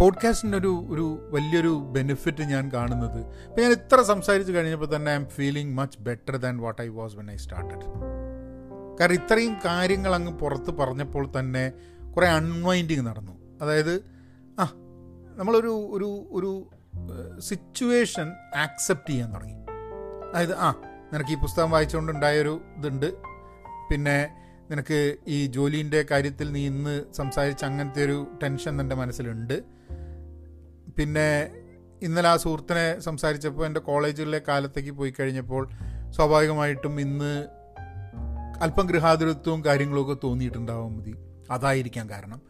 പോഡ്കാസ്റ്റിന്റെ 0.00 0.58
ഒരു 0.58 0.86
ഒരു 0.90 1.30
വലിയൊരു 1.32 1.68
ബെനിഫിറ്റ് 1.68 2.42
ഞാൻ 2.42 2.72
കാണുന്നത്. 2.72 3.18
ഇപ്പം 3.48 3.62
ഞാൻ 3.62 3.72
ഇത്ര 3.72 4.02
സംസാരിച്ച് 4.02 4.52
കഴിഞ്ഞപ്പോൾ 4.52 4.96
തന്നെ 4.96 5.12
I 5.12 5.14
am 5.14 5.26
feeling 5.26 5.74
much 5.74 5.98
better 5.98 6.36
than 6.36 6.58
what 6.58 6.82
I 6.82 6.88
was 6.88 7.16
when 7.16 7.30
I 7.30 7.36
started 7.36 8.14
കാരണം 9.00 9.12
ഇത്രയും 9.12 9.56
കാര്യങ്ങൾ 9.64 10.14
അങ്ങ് 10.14 10.32
പുറത്ത് 10.32 10.70
പറഞ്ഞപ്പോൾ 10.70 11.32
തന്നെ 11.38 11.72
കുറേ 12.16 12.28
അൺവൈൻഡിങ് 12.28 13.06
നടന്നു. 13.06 13.32
അതായത് 13.62 14.04
ആ 14.58 14.72
നമ്മളൊരു 15.36 15.68
ഒരു 15.68 16.28
ഒരു 16.30 16.68
സിറ്റുവേഷൻ 17.40 18.32
ആക്സെപ്റ്റ് 18.56 19.10
ചെയ്യാൻ 19.10 19.34
തുടങ്ങി. 19.34 19.54
അതായത് 20.30 20.54
ആ 20.54 20.74
നിനക്ക് 21.12 21.30
ഈ 21.30 21.34
പുസ്തകം 21.34 21.70
വായിച്ചുകൊണ്ടുണ്ടായൊരു 21.70 22.60
ഇതുണ്ട്. 22.76 23.14
പിന്നെ 23.90 24.43
നിനക്ക് 24.70 25.16
ഈ 25.26 25.46
ജോലീന്റെ 25.46 26.04
കാര്യത്തിൽ 26.10 26.52
നീ 26.52 26.66
ഇന്ന് 26.66 27.04
സംസാരിച്ച 27.12 27.64
അങ്ങനത്തെ 27.64 28.04
ഒരു 28.04 28.26
ടെൻഷൻ 28.42 28.80
എന്റെ 28.80 28.96
മനസ്സിലുണ്ട്. 28.96 29.62
പിന്നെ 30.98 31.50
ഇന്നലെ 32.02 32.28
ആ 32.28 32.36
സുഹൃത്തിനെ 32.36 33.00
സംസാരിച്ചപ്പോൾ 33.00 33.66
എന്റെ 33.66 33.80
കോളേജിലെ 33.80 34.40
കാലത്തേക്ക് 34.48 34.90
പോയി 34.90 35.14
കഴിഞ്ഞപ്പോൾ 35.20 35.68
സ്വാഭാവികമായിട്ടും 36.10 37.00
ഇന്ന് 37.00 37.46
അല്പം 38.60 38.86
ഗൃഹാതുരത്വവും 38.86 39.64
കാര്യങ്ങളൊക്കെ 39.64 40.16
തോന്നിയിട്ടുണ്ടാവാൻ 40.24 40.96
മതി. 40.96 41.14
അതായിരിക്കാം 41.50 42.10
കാരണം. 42.10 42.42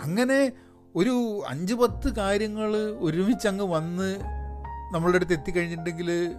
അങ്ങനെ 0.00 0.52
ഒരു 0.96 1.42
അഞ്ച് 1.48 1.74
പത്ത് 1.74 2.14
കാര്യങ്ങൾ 2.14 2.76
ഒരുമിച്ച് 2.98 3.48
അങ്ങ് 3.48 3.64
വന്ന് 3.64 4.20
നമ്മളുടെ 4.94 5.16
അടുത്ത് 5.16 5.32
എത്തിക്കഴിഞ്ഞിട്ടുണ്ടെങ്കിൽ 5.32 6.34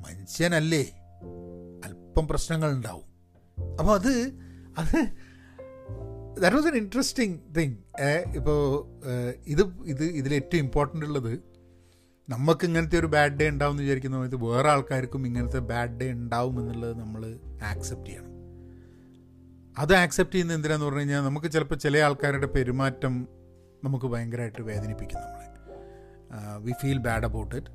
മനുഷ്യനല്ലേ? 0.00 0.82
അല്പം 1.84 2.28
പ്രശ്നങ്ങൾ 2.28 2.72
ഉണ്ടാവും 2.72 3.09
അപ്പോൾ 3.80 3.92
അത് 3.98 4.12
അത് 4.78 4.98
that 6.40 6.56
was 6.56 6.68
an 6.70 6.76
interesting 6.76 7.36
thing 7.56 7.76
ഇപ്പോൾ 8.38 8.58
ഇത് 9.46 9.62
ഇത് 9.92 10.04
ഇതിൽ 10.04 10.34
ഏറ്റവും 10.34 10.60
ഇമ്പോർട്ടന്റ് 10.64 11.06
ഉള്ളത് 11.06 11.32
നമുക്ക് 12.28 12.64
ഇങ്ങനത്തെ 12.66 12.98
ഒരു 12.98 13.08
ബാഡ് 13.14 13.32
ഡേ 13.32 13.48
ഉണ്ടാവും 13.48 13.72
എന്ന് 13.72 13.82
വിചാരിക്കുന്ന 13.82 14.16
സമയത്ത് 14.16 14.36
വേറെ 14.36 14.68
ആൾക്കാർക്കും 14.68 15.26
ഇങ്ങനത്തെ 15.26 15.58
ബാഡ് 15.70 15.96
ഡേ 16.00 16.12
ഉണ്ടാവും 16.12 16.60
എന്നുള്ളത് 16.60 16.94
നമ്മൾ 16.98 17.22
ആക്സെപ്റ്റ് 17.70 18.10
ചെയ്യണം. 18.10 18.28
അത് 19.78 19.92
ആക്സെപ്റ്റ് 19.94 20.34
ചെയ്യുന്ന 20.34 20.56
എന്തിനാന്ന് 20.58 20.86
പറഞ്ഞു 20.86 21.00
കഴിഞ്ഞാൽ 21.00 21.20
നമുക്ക് 21.20 21.48
ചിലപ്പോൾ 21.54 21.74
ചില 21.74 21.98
ആൾക്കാരുടെ 22.06 22.48
പെരുമാറ്റം 22.56 23.14
നമുക്ക് 23.84 24.06
ഭയങ്കരമായിട്ട് 24.06 24.62
വേദനിപ്പിക്കും 24.62 25.20
നമ്മളെ. 25.24 25.46
We 26.64 26.72
feel 26.80 26.98
bad 26.98 27.24
about 27.24 27.54
it 27.56 27.70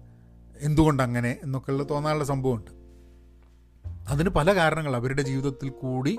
എന്തുകൊണ്ട് 0.67 1.03
അങ്ങനെ 1.03 1.31
എന്നൊക്കെയുള്ള 1.43 1.83
തോന്നാനുള്ള 1.89 2.25
സംഭവമുണ്ട്. 2.33 2.71
അതിന് 4.09 4.29
പല 4.29 4.55
കാരണങ്ങൾ. 4.55 4.95
അവരുടെ 4.95 5.21
ജീവിതത്തിൽ 5.21 5.69
കൂടി 5.69 6.17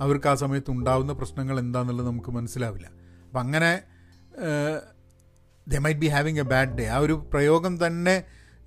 അവർക്ക് 0.00 0.28
ആ 0.28 0.34
സമയത്ത് 0.34 0.70
ഉണ്ടാവുന്ന 0.70 1.12
പ്രശ്നങ്ങൾ 1.12 1.58
എന്താണെന്നുള്ളത് 1.58 2.06
നമുക്ക് 2.06 2.28
മനസ്സിലാവില്ല. 2.28 2.86
അപ്പം 3.24 3.40
അങ്ങനെ 3.40 3.82
they 5.68 5.78
might 5.78 6.00
be 6.00 6.06
having 6.06 6.38
a 6.38 6.42
bad 6.42 6.68
day 6.68 6.84
ആ 6.86 6.98
ഒരു 6.98 7.30
പ്രയോഗം 7.32 7.86
തന്നെ 7.86 8.24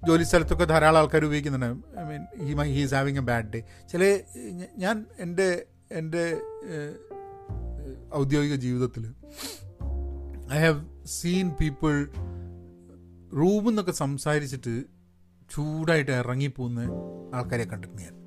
ജോലി 0.07 0.23
സ്ഥലത്തൊക്കെ 0.23 0.65
ധാരാളം 0.65 0.99
ആൾക്കാർ 0.99 1.25
ഉപയോഗിക്കുന്നുണ്ട്. 1.25 1.99
I 1.99 2.03
mean 2.03 2.47
he 2.47 2.53
my 2.53 2.71
he's 2.73 2.93
having 2.93 3.17
a 3.17 3.21
bad 3.21 3.51
day 3.53 3.63
ചില 3.91 4.19
ഞാൻ 4.77 5.05
എന്റെ 5.19 5.65
എന്റെ 5.91 6.37
ഔദ്യോഗിക 8.15 8.55
ജീവിതത്തിൽ 8.55 9.03
ഐ 10.53 10.59
ഹാവ് 10.59 10.79
സീൻ 11.05 11.49
പീപ്പിൾ 11.49 12.07
റൂമെന്നൊക്കെ 13.37 13.91
സംസാരിച്ചിട്ട് 13.91 14.83
ചൂടായിട്ട് 15.51 16.11
ഇറങ്ങിപ്പോകുന്ന 16.11 16.79
ആൾക്കാരെ 17.33 17.63
കണ്ടിട്ടുണ്ട് 17.63 18.01
ഞാൻ. 18.01 18.20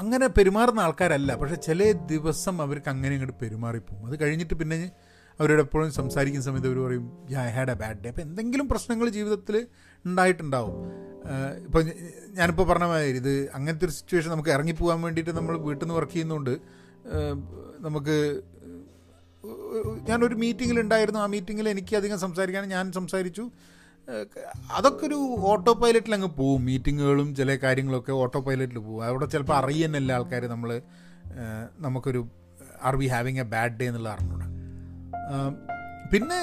അങ്ങനെ 0.00 0.26
പെരുമാറുന്ന 0.36 0.80
ആൾക്കാരല്ല. 0.86 1.30
പക്ഷെ 1.40 1.56
ചില 1.66 1.90
ദിവസം 2.12 2.54
അവർക്ക് 2.64 2.90
അങ്ങനെ 2.92 3.12
ഇങ്ങോട്ട് 3.16 3.36
പെരുമാറിപ്പോവും 3.42 4.04
അത് 4.08 4.16
കഴിഞ്ഞിട്ട് 4.22 4.54
പിന്നെ 4.54 4.76
അവരോട് 5.40 5.62
എപ്പോഴും 5.62 5.90
സംസാരിക്കുന്ന 5.98 6.44
സമയത്ത് 6.46 6.68
അവർ 6.70 6.78
പറയും 6.86 7.04
I 7.44 7.50
had 7.56 7.72
a 7.74 7.76
bad 7.82 8.00
day 8.04 8.08
അപ്പോൾ 8.12 8.24
എന്തെങ്കിലും 8.28 8.66
പ്രശ്നങ്ങൾ 8.68 9.08
ജീവിതത്തിൽ 9.16 9.56
ഉണ്ടായിട്ടുണ്ടാവും. 10.04 10.76
ഇപ്പോൾ 11.66 11.82
ഞാനിപ്പോൾ 12.38 12.66
പറഞ്ഞ 12.70 12.86
മാതിരി 12.92 13.18
ഇത് 13.22 13.34
അങ്ങനത്തെ 13.56 13.86
ഒരു 13.88 13.94
സിറ്റുവേഷൻ 13.98 14.30
നമുക്ക് 14.30 14.50
ഇറങ്ങിപ്പോകാൻ 14.56 15.00
വേണ്ടിയിട്ട് 15.06 15.32
നമ്മൾ 15.38 15.54
വീട്ടിൽ 15.66 15.84
നിന്ന് 15.84 15.96
വർക്ക് 15.98 16.12
ചെയ്യുന്നതുകൊണ്ട് 16.12 16.54
നമുക്ക് 17.86 18.16
ഞാനൊരു 20.08 20.36
മീറ്റിങ്ങിൽ 20.44 20.78
ഉണ്ടായിരുന്നു. 20.80 21.20
ആ 21.20 21.26
മീറ്റിങ്ങിൽ 21.34 21.68
എനിക്ക് 21.68 21.94
അധികം 21.96 22.18
സംസാരിക്കാൻ 22.24 22.64
ഞാൻ 22.76 22.86
സംസാരിച്ചു. 22.98 23.44
അതൊക്കെ 24.76 25.04
ഒരു 25.08 25.18
ഓട്ടോ 25.50 25.72
പൈലറ്റിൽ 25.82 26.14
അങ്ങ് 26.16 26.30
പോവും. 26.40 26.60
മീറ്റിങ്ങുകളും 26.68 27.28
ചില 27.38 27.56
കാര്യങ്ങളൊക്കെ 27.64 28.12
ഓട്ടോ 28.22 28.40
പൈലറ്റിൽ 28.48 28.78
പോകും 28.86 29.02
അവിടെ 29.08 29.26
ചിലപ്പോൾ 29.34 29.56
അറിയുന്നില്ല 29.60 30.12
ആൾക്കാർ 30.18 30.44
നമ്മൾ 30.54 30.70
നമുക്കൊരു 31.86 32.20
are 32.88 32.96
we 32.96 33.08
having 33.14 33.40
a 33.44 33.46
bad 33.54 33.76
day 33.80 33.86
എന്നുള്ള 33.90 34.10
അറിഞ്ഞൂടെ. 34.16 34.46
പിന്നെ 36.12 36.38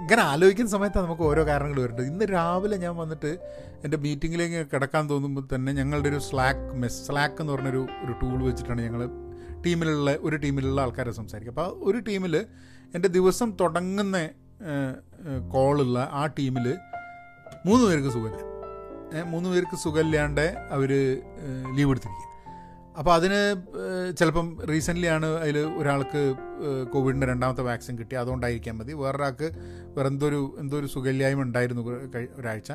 ഇങ്ങനെ 0.00 0.22
ആലോചിക്കുന്ന 0.30 0.70
സമയത്താണ് 0.74 1.06
നമുക്ക് 1.06 1.24
ഓരോ 1.30 1.42
കാരണങ്ങൾ 1.50 1.78
വരുന്നുണ്ട് 1.82 2.10
ഇന്ന് 2.12 2.24
രാവിലെ 2.36 2.76
ഞാൻ 2.82 2.94
വന്നിട്ട് 3.02 3.30
എന്റെ 3.84 3.98
മീറ്റിങ്ങിലേക്ക് 4.04 4.60
കിടക്കാൻ 4.72 5.04
തോന്നുമ്പോൾ 5.10 5.44
തന്നെ 5.54 5.70
ഞങ്ങളുടെ 5.72 6.08
ഒരു 6.12 6.20
സ്ലാക്ക് 6.28 6.66
മെസ് 6.82 7.00
സ്ലാക്ക് 7.06 7.38
എന്ന് 7.42 7.52
പറഞ്ഞൊരു 7.52 7.82
ഒരു 8.04 8.12
ടൂൾ 8.22 8.38
വെച്ചിട്ടാണ് 8.48 8.82
ഞങ്ങൾ 8.86 9.02
ടീമിലുള്ള 9.64 10.10
ഒരു 10.26 10.36
ടീമിലുള്ള 10.36 10.80
ആൾക്കാരെ 10.80 11.12
സംസാരിക്കുക. 11.20 11.52
അപ്പോൾ 11.54 11.70
ഒരു 11.88 11.98
ടീമിൽ 12.08 12.34
എന്റെ 12.94 13.08
ദിവസം 13.18 13.48
തുടങ്ങുന്ന 13.60 14.16
കോളുള്ള 15.52 16.08
ആ 16.12 16.26
ടീമിൽ 16.26 16.66
മൂന്ന് 17.66 17.84
പേർക്ക് 17.86 18.08
സുഖമില്ല. 18.08 18.42
മൂന്ന് 19.24 19.48
പേർക്ക് 19.50 19.76
സുഖമില്ലാണ്ട് 19.76 20.68
അവർ 20.70 20.90
ലീവ് 21.74 21.90
എടുത്തിരിക്കുക 21.90 22.32
അപ്പോൾ 22.98 23.14
അതിന് 23.14 23.40
ചിലപ്പം 24.16 24.46
റീസെന്റ്ലി 24.68 25.06
ആണ് 25.06 25.26
അതിൽ 25.26 25.58
ഒരാൾക്ക് 25.58 26.34
കോവിഡിന്റെ 26.92 27.26
രണ്ടാമത്തെ 27.26 27.62
വാക്സിൻ 27.62 27.98
കിട്ടി. 27.98 28.16
അതുകൊണ്ടായിരിക്കാൻ 28.16 28.78
മതി. 28.78 28.92
വേറൊരാൾക്ക് 28.92 29.50
വേറെ 29.96 30.08
എന്തോ 30.08 30.28
ഒരു 30.28 30.56
എന്തോ 30.58 30.76
ഒരു 30.78 30.86
സുഖമില്ലായ്മ 30.86 31.42
ഉണ്ടായിരുന്നു 31.42 31.82
ഒരാഴ്ച. 32.38 32.70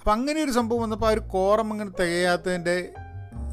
അപ്പം 0.00 0.12
അങ്ങനെ 0.12 0.44
ഒരു 0.44 0.50
സംഭവം 0.50 0.82
വന്നപ്പോൾ 0.82 1.06
ആ 1.06 1.10
ഒരു 1.10 1.20
കോറം 1.20 1.72
അങ്ങനെ 1.72 1.90
തികയാത്തതിന്റെ 1.90 2.76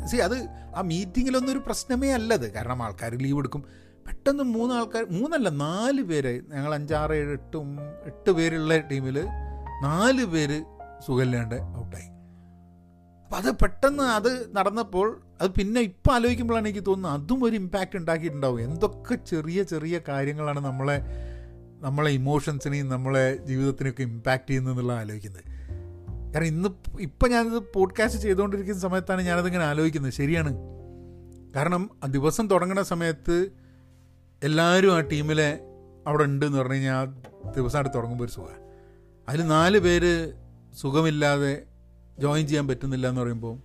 സി 0.06 0.17
അത് 0.17 0.38
ആ 0.76 0.82
മീറ്റിങ്ങിലൊന്നും 0.82 1.52
ഒരു 1.52 1.60
പ്രശ്നമേ 1.60 2.12
അല്ലത് 2.12 2.54
കാരണം 2.54 2.84
ആൾക്കാർ 2.84 3.15
ലീവ് 3.15 3.39
എടുക്കും. 3.39 3.63
പെട്ടെന്ന് 4.07 4.43
മൂന്ന് 4.43 4.75
ആൾക്കാർ 4.75 5.05
മൂന്നല്ല 5.11 5.49
നാല് 5.49 6.01
പേര് 6.01 6.41
ഞങ്ങൾ 6.53 6.73
അഞ്ചാറ് 6.73 7.11
ഏഴ് 7.11 7.31
എട്ടും 7.31 7.79
എട്ട് 8.05 8.31
പേരുള്ള 8.31 8.77
ടീമിൽ 8.77 9.25
നാല് 9.83 10.25
പേര് 10.25 10.65
സുഖമില്ലാണ്ട് 11.07 11.55
ഔട്ടായി. 11.55 12.11
അപ്പം 13.25 13.37
അത് 13.37 13.51
പെട്ടെന്ന് 13.51 14.03
അത് 14.03 14.55
നടന്നപ്പോൾ 14.55 15.21
അത് 15.41 15.51
പിന്നെ 15.51 15.81
ഇപ്പം 15.81 16.13
ആലോചിക്കുമ്പോഴാണ് 16.13 16.67
എനിക്ക് 16.67 16.85
തോന്നുന്നത് 16.85 17.21
അതും 17.21 17.43
ഒരു 17.43 17.55
ഇമ്പാക്റ്റ് 17.55 17.97
ഉണ്ടാക്കിയിട്ടുണ്ടാവും. 17.97 18.61
എന്തൊക്കെ 18.61 19.15
ചെറിയ 19.15 19.63
ചെറിയ 19.63 19.99
കാര്യങ്ങളാണ് 20.07 20.59
നമ്മളെ 20.59 21.01
നമ്മളെ 21.81 22.11
ഇമോഷൻസിനെയും 22.11 22.89
നമ്മളെ 22.89 23.37
ജീവിതത്തിനെയൊക്കെ 23.37 24.01
ഇമ്പാക്റ്റ് 24.01 24.49
ചെയ്യുന്നതെന്നുള്ള 24.49 24.93
ആലോചിക്കുന്നത്. 24.93 25.43
കാരണം 26.33 26.45
ഇന്ന് 26.45 26.69
ഇപ്പം 26.99 27.29
ഞാനിത് 27.31 27.63
പോഡ്കാസ്റ്റ് 27.73 28.21
ചെയ്തുകൊണ്ടിരിക്കുന്ന 28.21 28.79
സമയത്താണ് 28.79 29.21
ഞാനതിങ്ങനെ 29.21 29.63
ആലോചിക്കുന്നത്. 29.63 30.13
ശരിയാണ്. 30.13 30.55
കാരണം 31.55 31.89
ആ 32.03 32.07
ദിവസം 32.07 32.47
തുടങ്ങുന്ന 32.47 32.83
സമയത്ത് 32.83 33.61
എല്ലാവരും 34.41 34.95
ആ 34.95 34.99
ടീമിലെ 34.99 35.49
അവിടെ 36.08 36.23
ഉണ്ട് 36.23 36.45
എന്ന് 36.45 36.58
പറഞ്ഞു 36.58 36.73
കഴിഞ്ഞാൽ 36.73 37.08
ആ 37.45 37.51
അവിടെ 37.51 37.89
തുടങ്ങുമ്പോൾ 37.95 38.23
ഒരു 38.23 38.32
സുഖമാണ് 38.32 38.60
അതിൽ 39.30 39.47
നാല് 39.47 39.80
പേര് 39.80 40.13
സുഖമില്ലാതെ 40.73 41.63
ജോയിൻ 42.19 42.47
ചെയ്യാൻ 42.47 42.67
പറ്റുന്നില്ല 42.67 43.10
എന്ന് 43.10 43.21
പറയുമ്പോൾ 43.21 43.56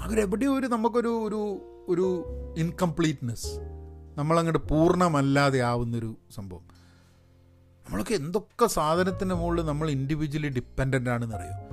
അവരെവിടെയോ 0.00 0.58
ഒരു 0.58 0.66
നമുക്കൊരു 0.66 1.08
ഒരു 1.08 1.40
ഒരു 1.88 2.06
ഇൻകംപ്ലീറ്റ്നെസ് 2.58 3.48
നമ്മളങ്ങോട്ട് 4.16 4.58
പൂർണമല്ലാതെ 4.68 5.62
ആവുന്നൊരു 5.62 6.16
സംഭവം. 6.34 6.64
നമ്മളൊക്കെ 7.86 8.14
എന്തൊക്കെ 8.14 8.66
സാധനത്തിന്റെ 8.66 9.34
മുകളിൽ 9.34 9.62
നമ്മൾ 9.64 9.90
ഇൻഡിവിജ്വലി 9.90 10.48
ഡിപ്പെൻഡന്റ് 10.48 11.10
ആണെന്ന് 11.10 11.36
അറിയോ 11.36 11.54
ഏ 11.54 11.71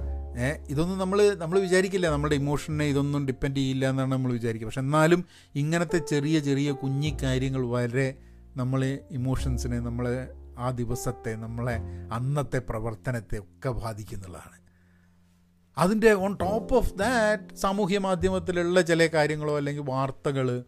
ഇതൊന്നും 0.70 0.98
നമ്മൾ 0.98 1.36
നമ്മൾ 1.36 1.60
വിചാരിക്കില്ല. 1.60 2.10
നമ്മുടെ 2.10 2.36
ഇമോഷനെ 2.36 2.86
ഇതൊന്നും 2.86 3.26
ഡിപ്പെൻഡ് 3.28 3.58
ചെയ്യില്ല 3.58 3.89
എന്നാണ് 3.89 4.12
നമ്മൾ 4.12 4.32
വിചാരിക്കുക. 4.32 4.68
പക്ഷെ 4.68 4.80
എന്നാലും 4.80 5.26
ഇങ്ങനത്തെ 5.56 5.98
ചെറിയ 5.98 6.39
ചെറിയ 6.39 6.72
കുഞ്ഞി 6.72 7.18
കാര്യങ്ങൾ 7.24 7.70
വരെ 7.70 8.18
നമ്മളെ 8.56 9.00
ഇമോഷൻസിനെ 9.12 9.80
നമ്മളെ 9.80 10.28
ആ 10.58 10.72
ദിവസത്തെ 10.72 11.36
നമ്മളെ 11.36 11.82
അന്നത്തെ 12.12 12.58
പ്രവർത്തനത്തെ 12.58 13.39
ഒക്കെ 13.39 13.70
ബാധിക്കുന്നുള്ളതാണ്. 13.70 14.58
അതിന്റെ 15.78 16.13
ഓൺ 16.13 16.36
ടോപ്പ് 16.36 16.76
ഓഫ് 16.76 16.94
ദാറ്റ് 16.94 17.56
സാമൂഹ്യ 17.56 17.98
മാധ്യമത്തിലുള്ള 17.98 18.82
ചില 18.82 19.08
കാര്യങ്ങളോ 19.08 19.58
അല്ലെങ്കിൽ 19.58 19.82
വാർത്തകൾ 19.82 20.63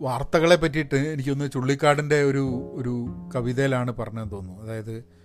വാർത്തകളെ 0.00 0.56
പറ്റിയിട്ട് 0.56 0.94
എനിക്കൊന്ന് 0.94 1.50
ചുള്ളിക്കാടിന്റെ 1.50 2.22
ഒരു 2.22 2.72
ഒരു 2.72 3.06
കവിതയിലാണ് 3.34 3.92
പറഞ്ഞതെന്ന് 3.92 4.32
തോന്നുന്നു. 4.32 4.62
അതായത് 4.62 5.21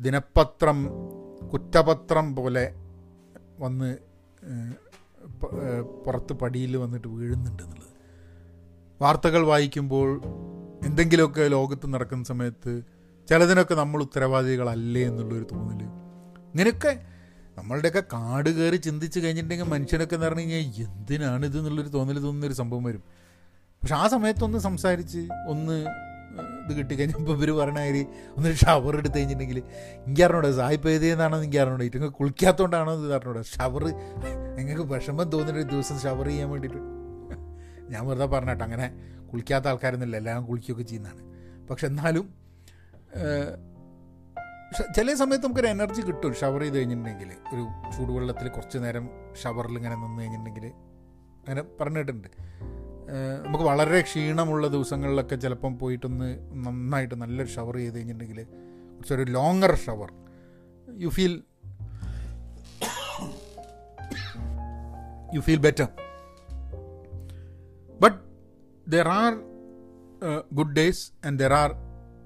ദിനപത്രം 0.00 0.78
കുറ്റപത്രം 1.52 2.36
പോലെ 2.36 2.74
വന്ന് 3.60 3.98
പുറത്ത് 6.04 6.32
പടിയിൽ 6.32 6.76
വന്നിട്ട് 6.76 7.08
വീഴുന്നുണ്ട് 7.08 7.62
എന്നുള്ളത്. 7.62 7.92
വാർത്തകൾ 9.02 9.42
വായിക്കുമ്പോൾ 9.46 10.08
എന്തെങ്കിലുമൊക്കെ 10.86 11.48
ലോകത്ത് 11.48 11.94
നടക്കുന്ന 11.94 12.24
സമയത്ത് 12.24 12.82
ചിലതിനൊക്കെ 13.28 13.74
നമ്മൾ 13.74 14.02
ഉത്തരവാദികളല്ലേ 14.02 15.02
എന്നുള്ളൊരു 15.06 15.46
തോന്നൽ 15.52 15.82
ഇങ്ങനെയൊക്കെ 16.52 16.92
നമ്മളുടെയൊക്കെ 17.58 18.02
കാട് 18.12 18.50
കയറി 18.50 18.76
ചിന്തിച്ച് 18.76 19.20
കഴിഞ്ഞിട്ടുണ്ടെങ്കിൽ 19.20 19.66
മനുഷ്യനൊക്കെ 19.66 20.14
എന്ന് 20.14 20.26
പറഞ്ഞു 20.26 20.40
കഴിഞ്ഞാൽ 20.40 20.82
എന്തിനാണ് 20.82 21.46
ഇത് 21.46 21.58
എന്നുള്ളൊരു 21.58 21.88
തോന്നൽ 21.88 22.18
തോന്നുന്നൊരു 22.18 22.54
സംഭവം 22.54 22.84
വരും. 22.84 23.02
പക്ഷെ 23.82 23.94
ആ 23.94 24.08
സമയത്തൊന്ന് 24.08 24.58
സംസാരിച്ച് 24.58 25.28
ഒന്ന് 25.48 25.86
ഇത് 26.68 26.78
കിട്ടിക്കഴിഞ്ഞപ്പോൾ 26.78 27.36
ഇവർ 27.36 27.50
പറയണമാതിരി 27.50 28.06
ഒന്ന് 28.36 28.54
ഷവർ 28.54 28.96
എടുത്ത് 28.96 29.18
കഴിഞ്ഞിട്ടുണ്ടെങ്കിൽ 29.18 29.62
എനിക്ക് 30.06 30.22
അറിഞ്ഞൂടെ 30.22 30.52
സായിപ്പ് 30.52 30.88
എഴുതിയെന്നാണോ 30.88 31.38
എനിക്ക് 31.38 31.58
അറിഞ്ഞൂടെ 31.58 31.84
ഇറ്റങ്ങൾ 31.84 32.08
കുളിക്കാത്തതുകൊണ്ടാണോ 32.08 32.94
ഇത് 33.04 33.14
അറിഞ്ഞൂടെ 33.14 33.42
ഷവർ 33.42 33.84
നിങ്ങൾക്ക് 34.56 34.82
വിഷമം 34.82 35.36
ഒരു 35.36 35.62
ദിവസം 35.74 35.98
ഷവർ 35.98 36.26
ചെയ്യാൻ 36.26 36.50
വേണ്ടിയിട്ട്. 36.50 36.80
ഞാൻ 37.92 38.02
വെറുതെ 38.06 38.26
പറഞ്ഞിട്ട് 38.26 38.64
അങ്ങനെ 38.64 38.86
കുളിക്കാത്ത 39.32 39.66
ആൾക്കാരൊന്നുമില്ല. 39.66 40.16
എല്ലാം 40.16 40.44
കുളിക്കുകയൊക്കെ 40.46 40.82
ചെയ്യുന്നതാണ്. 40.82 41.22
പക്ഷെ 41.70 41.86
എന്നാലും 41.86 42.26
ചില 44.96 45.14
സമയത്ത് 45.14 45.44
നമുക്കൊരു 45.44 45.66
എനർജി 45.66 46.00
കിട്ടും. 46.00 46.32
ഷവർ 46.34 46.60
ചെയ്ത് 46.60 46.76
കഴിഞ്ഞിട്ടുണ്ടെങ്കിൽ 46.78 47.30
ഒരു 47.54 47.62
ചൂടുവെള്ളത്തിൽ 47.96 48.48
കുറച്ച് 48.48 48.78
നേരം 48.78 49.04
ഷവറിൽ 49.42 49.76
ഇങ്ങനെ 49.76 49.94
നിന്ന് 49.94 50.22
കഴിഞ്ഞിട്ടുണ്ടെങ്കിൽ 50.22 50.66
അങ്ങനെ 51.48 51.62
പറഞ്ഞിട്ടുണ്ട്. 51.80 52.28
നമുക്ക് 53.46 53.64
വളരെ 53.64 54.00
ക്ഷീണമുള്ള 54.00 54.68
ദിവസങ്ങളിലൊക്കെ 54.68 55.36
ചിലപ്പം 55.36 55.78
പോയിട്ടൊന്ന് 55.78 56.38
നന്നായിട്ട് 56.52 57.14
നല്ലൊരു 57.14 57.48
ഷവർ 57.48 57.76
ചെയ്ത് 57.76 57.96
കഴിഞ്ഞിട്ടുണ്ടെങ്കിൽ 57.96 58.44
കുറച്ചൊരു 58.44 59.22
longer 59.22 59.76
shower 59.76 60.12
you 61.02 61.08
feel 61.08 61.42
you 65.34 65.40
feel 65.40 65.58
better 65.58 65.88
but 68.00 68.16
there 68.90 69.08
are 69.08 69.34
good 70.52 70.76
days 70.76 71.12
and 71.26 71.40
there 71.40 71.52
are 71.52 71.70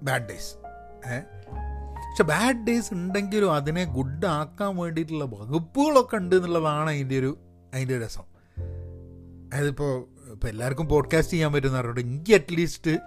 bad 0.03 0.29
days 0.29 0.55
പക്ഷെ 2.11 2.23
ബാഡ് 2.23 2.67
ഡേയ്സ് 2.67 2.95
ഉണ്ടെങ്കിലും 2.95 3.53
അതിനെ 3.53 3.85
ഗുഡ് 3.85 4.27
ആക്കാൻ 4.27 4.77
വേണ്ടിയിട്ടുള്ള 4.77 5.25
വകുപ്പുകളൊക്കെ 5.25 6.17
ഉണ്ട് 6.17 6.35
എന്നുള്ളതാണ് 6.35 6.91
അതിന്റെ 6.91 7.19
ഒരു 7.19 7.39
അതിന്റെ 7.75 7.99
രസം. 7.99 8.25
അതായത് 9.49 9.75
ഇപ്പോൾ 10.43 10.53
എല്ലാവർക്കും 10.53 10.89
പോഡ്കാസ്റ്റ് 10.89 11.33
ചെയ്യാൻ 11.33 11.53
പറ്റുന്ന 11.53 11.77
പറഞ്ഞിട്ട് 11.77 12.01
എനിക്ക് 12.01 12.33
അറ്റ്ലീസ്റ്റ് 12.35 12.99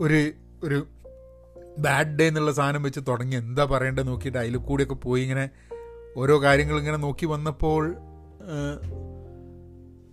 ഒരു 0.00 0.32
ഒരു 0.62 0.86
ബാഡ് 1.78 2.18
ഡേ 2.18 2.28
എന്നുള്ള 2.28 2.52
സാധനം 2.52 2.82
വെച്ച് 2.82 3.00
തുടങ്ങി. 3.08 3.36
എന്താ 3.36 3.64
പറയേണ്ടത് 3.64 4.08
നോക്കിയിട്ട് 4.08 4.38
അതിൽ 4.38 4.56
കൂടെയൊക്കെ 4.56 4.94
പോയി 4.94 5.22
ഇങ്ങനെ 5.22 5.50
ഓരോ 6.16 6.42
കാര്യങ്ങൾ 6.42 6.78
ഇങ്ങനെ 6.78 6.96
നോക്കി 6.96 7.26
വന്നപ്പോൾ 7.26 7.84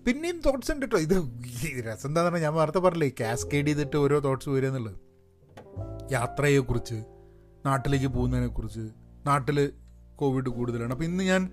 പിന്നെയും 0.05 0.41
തോട്ട്സ് 0.45 0.71
ഉണ്ട് 0.71 0.86
കേട്ടോ 0.86 0.97
ഇത് 0.97 1.15
രസം 1.88 2.10
എന്താ 2.10 2.23
പറഞ്ഞാൽ 2.23 2.41
ഞാൻ 2.41 2.53
വാർത്ത 2.53 2.77
പറഞ്ഞില്ലേ 2.77 3.12
കാസ്കേഡ് 3.19 3.67
ചെയ്തിട്ട് 3.67 3.97
ഓരോ 3.97 4.19
തോട്ട്സ് 4.19 4.49
വരിക 4.49 4.67
എന്നുള്ളത്. 4.67 4.97
യാത്രയെക്കുറിച്ച് 6.12 7.03
നാട്ടിലേക്ക് 7.65 8.08
പോകുന്നതിനെക്കുറിച്ച് 8.08 8.86
നാട്ടിൽ 9.27 9.71
കോവിഡ് 10.15 10.49
കൂടുതലാണ്. 10.49 10.91
അപ്പോൾ 10.91 11.03
ഇന്ന് 11.03 11.23
ഞാൻ 11.23 11.49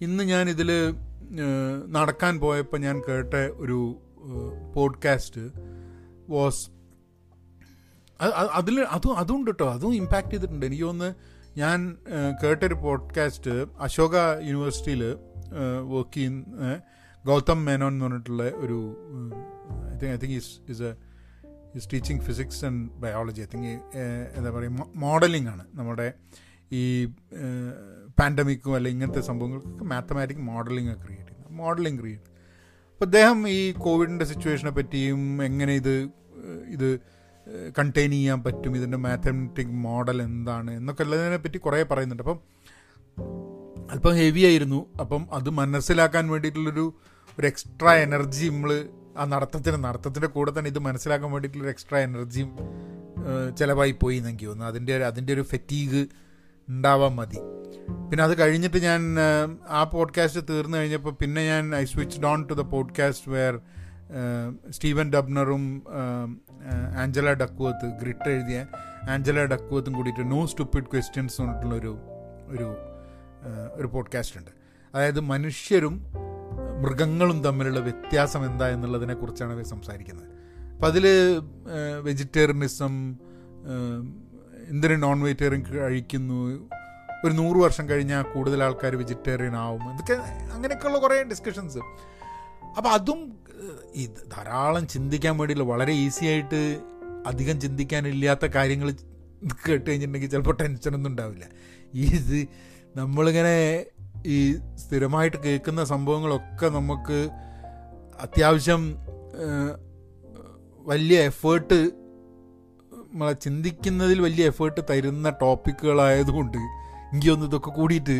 ഇന്ന് 0.00 0.24
ഞാൻ 0.24 0.50
ഇതിൽ 0.50 0.94
നടക്കാൻ 1.88 2.40
പോയപ്പോൾ 2.40 2.76
ഞാൻ 2.78 3.02
കേട്ട 3.08 3.34
ഒരു 3.34 3.98
പോഡ്കാസ്റ്റ് 4.74 5.44
വാസ് 6.32 6.62
അതിൽ 8.58 8.76
അതും 8.96 9.14
അതും 9.18 9.40
കേട്ടോ 9.46 9.66
അതും 9.70 9.94
ഇമ്പാക്റ്റ് 9.94 10.32
ചെയ്തിട്ടുണ്ട്. 10.32 10.66
എനിക്ക് 10.66 10.84
തോന്നുന്നു 10.84 11.14
ഞാൻ 11.60 11.78
കേട്ടൊരു 12.42 12.74
പോഡ്കാസ്റ്റ് 12.74 13.54
അശോക 13.80 14.14
യൂണിവേഴ്സിറ്റിയിൽ 14.48 15.02
വർക്ക് 15.92 16.14
ചെയ്യുന്ന 16.14 16.82
ഗൗതം 17.24 17.64
മേനോൻ 17.64 17.92
എന്ന് 17.92 18.04
പറഞ്ഞിട്ടുള്ള 18.04 18.44
ഒരു 18.64 18.78
I 19.92 19.96
think 19.98 20.12
I 20.14 20.16
think 20.16 20.36
is 20.36 20.52
is 20.72 20.82
a 20.82 20.92
is 21.76 21.88
teaching 21.92 22.20
physics 22.20 22.64
and 22.64 22.82
biology 23.04 23.40
I 23.40 23.48
think 23.54 23.72
എന്താ 24.36 24.50
പറയുക 24.50 24.86
മോഡലിംഗ് 24.96 25.48
ആണ്. 25.48 25.64
നമ്മുടെ 25.74 26.08
ഈ 26.72 26.82
പാൻഡമിക്കും 28.18 28.74
അല്ലെങ്കിൽ 28.74 28.98
ഇങ്ങനത്തെ 28.98 29.22
സംഭവങ്ങൾക്ക് 29.30 29.84
മാത്തമാറ്റിക് 29.84 30.44
മോഡലിംഗ് 30.52 30.94
ക്രിയേറ്റ് 31.04 31.30
ചെയ്യുന്നത്. 31.30 31.52
മോഡലിംഗ് 31.62 32.00
ക്രിയേറ്റ് 32.00 32.30
അപ്പോൾ 32.94 33.04
അദ്ദേഹം 33.04 33.48
ഈ 33.48 33.72
കോവിഡിന്റെ 33.72 34.24
സിറ്റുവേഷനെ 34.24 34.70
പറ്റിയും 34.70 35.44
എങ്ങനെ 35.44 35.72
ഇത് 35.74 36.08
ഇത് 36.68 36.98
കണ്ടെയ്ൻ 37.78 38.10
ചെയ്യാൻ 38.10 38.42
പറ്റും? 38.42 38.76
ഇതിന്റെ 38.76 38.98
മാത്തമെറ്റിക് 38.98 39.66
മോഡൽ 39.66 40.22
എന്താണ്? 40.22 40.70
എന്നൊക്കെ 40.70 41.02
ഉള്ളതിനെ 41.02 41.36
പറ്റി 41.36 41.58
കുറേ 41.58 41.82
പറയുന്നുണ്ട്. 41.82 42.22
അപ്പം 42.22 42.38
അല്പം 43.90 44.14
ഹെവി 44.14 44.40
ആയിരുന്നു. 44.40 44.86
അപ്പം 45.00 45.28
അത് 45.32 45.50
മനസ്സിലാക്കാൻ 45.50 46.28
വേണ്ടിയിട്ടുള്ളൊരു 46.28 46.94
ഒരു 47.38 47.46
എക്സ്ട്രാ 47.46 47.92
എനർജി 47.94 48.48
നമ്മൾ 48.48 48.88
ആ 49.18 49.24
നടത്തത്തിന് 49.24 49.84
നടത്തത്തിന്റെ 49.84 50.28
കൂടെ 50.28 50.52
തന്നെ 50.58 50.68
ഇത് 50.68 50.78
മനസ്സിലാക്കാൻ 50.78 51.30
വേണ്ടിയിട്ടുള്ളൊരു 51.32 51.70
എക്സ്ട്രാ 51.70 51.98
എനർജിയും 51.98 52.50
ചിലവായി 53.58 53.94
പോയി 54.02 54.16
എന്ന് 54.16 54.28
എനിക്ക് 54.28 54.44
തോന്നുന്നു 54.44 54.72
അതിന്റെ 54.72 54.96
അതിന്റെ 55.06 55.32
ഒരു 55.32 55.42
ഫെറ്റീഗ് 55.42 56.06
ഉണ്ടാവാൻ 56.68 57.14
മതി. 57.14 57.38
പിന്നെ 57.88 58.24
അത് 58.24 58.38
കഴിഞ്ഞിട്ട് 58.38 58.76
ഞാൻ 58.76 59.16
ആ 59.68 59.84
പോഡ്കാസ്റ്റ് 59.84 60.48
തീർന്നു 60.50 60.78
കഴിഞ്ഞപ്പോൾ 60.78 61.14
പിന്നെ 61.14 61.46
ഞാൻ 61.46 61.76
I 61.76 61.84
switched 61.84 62.20
on 62.20 62.46
to 62.48 62.54
the 62.54 62.60
podcast 62.60 63.30
where 63.30 63.60
Steven 64.70 65.12
ഡബ്നറും 65.12 65.82
Angela 66.96 67.32
Duckworth 67.32 67.86
Grit 67.86 68.28
എഴുതിയ 68.28 68.66
ആഞ്ചല 69.10 69.44
ഡക്കുവത്തും 69.44 69.92
കൂടിയിട്ട് 69.92 70.30
നോ 70.30 70.46
സ്റ്റുപ്പിഡ് 70.46 70.84
ക്വസ്റ്റ്യൻസ് 70.84 71.42
പറഞ്ഞിട്ടുള്ളൊരു 71.42 71.98
ഒരു 72.46 72.76
ഒരു 73.74 73.86
പോഡ്കാസ്റ്റ് 73.86 74.38
ഉണ്ട്. 74.38 74.50
അതായത് 74.94 75.20
മനുഷ്യരും 75.20 76.06
മൃഗങ്ങളും 76.82 77.44
തമ്മിലുള്ള 77.44 77.80
വ്യത്യാസം 77.80 78.46
എന്താ 78.46 78.68
എന്നുള്ളതിനെ 78.68 79.14
കുറിച്ചാണ് 79.14 79.52
അവർ 79.52 79.64
സംസാരിക്കുന്നത്. 79.64 80.28
അപ്പം 80.72 80.86
അതിൽ 80.86 81.06
വെജിറ്റേറിയനിസം 82.02 83.16
എന്തിനു 84.68 84.94
നോൺ 84.94 85.20
വെജിറ്റേറിയൻ 85.20 85.62
കഴിക്കുന്നു 85.62 86.68
ഒരു 87.24 87.32
നൂറ് 87.32 87.56
വർഷം 87.56 87.88
കഴിഞ്ഞാൽ 87.88 88.22
കൂടുതൽ 88.22 88.62
ആൾക്കാർ 88.64 88.96
വെജിറ്റേറിയൻ 88.96 89.56
ആവും. 89.56 89.92
ഇതൊക്കെ 89.92 90.12
അങ്ങനെയൊക്കെയുള്ള 90.52 90.98
കുറേ 90.98 91.22
ഡിസ്കഷൻസ് 91.22 91.78
അപ്പോൾ 92.76 92.88
അതും 92.88 93.20
ഈ 93.94 94.06
ധാരാളം 94.06 94.88
ചിന്തിക്കാൻ 94.88 95.38
വേണ്ടിയില്ല 95.38 95.64
വളരെ 95.64 95.92
ഈസി 95.92 96.24
ആയിട്ട് 96.24 96.80
അധികം 97.26 97.60
ചിന്തിക്കാനില്ലാത്ത 97.60 98.46
കാര്യങ്ങൾ 98.46 98.90
കേട്ട് 99.68 99.90
കഴിഞ്ഞിട്ടുണ്ടെങ്കിൽ 99.90 100.30
ചിലപ്പോൾ 100.30 100.56
ടെൻഷനൊന്നും 100.56 101.10
ഉണ്ടാവില്ല. 101.10 101.44
ഇത് 101.94 102.48
നമ്മളിങ്ങനെ 102.96 103.84
ഈ 104.26 104.56
സ്ഥിരമായിട്ട് 104.74 105.36
കേൾക്കുന്ന 105.36 105.84
സംഭവങ്ങളൊക്കെ 105.84 106.68
നമുക്ക് 106.68 107.18
അത്യാവശ്യം 108.20 108.82
വലിയ 110.86 111.20
എഫേർട്ട് 111.20 111.78
നമ്മളെ 113.12 113.32
ചിന്തിക്കുന്നതിൽ 113.32 114.20
വലിയ 114.20 114.46
എഫേർട്ട് 114.46 114.80
തരുന്ന 114.90 115.30
ടോപ്പിക്കുകളായതുകൊണ്ട് 115.30 116.58
എനിക്കൊന്ന് 117.14 117.46
ഇതൊക്കെ 117.46 117.70
കൂടിയിട്ട് 117.70 118.14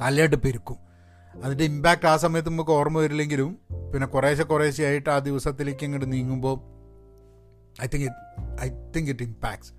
തലയായിട്ട് 0.00 0.36
പെരുക്കും. 0.36 0.78
അതിന്റെ 1.34 1.64
ഇമ്പാക്റ്റ് 1.64 2.06
ആ 2.06 2.16
സമയത്ത് 2.16 2.48
നമുക്ക് 2.48 2.70
ഓർമ്മ 2.70 2.98
വരില്ലെങ്കിലും 2.98 3.50
പിന്നെ 3.92 4.06
കുറേശ്ശെ 4.06 4.42
കുറേശ്ശെ 4.42 4.82
ആയിട്ട് 4.82 5.10
ആ 5.14 5.18
ദിവസത്തിലേക്ക് 5.18 5.84
ഇങ്ങോട്ട് 5.86 6.12
നീങ്ങുമ്പോൾ 6.12 6.56
I 7.84 7.86
think 7.92 8.06
it 8.06 8.20
I 8.64 8.68
think 8.94 9.10
it 9.10 9.22
impacts 9.22 9.72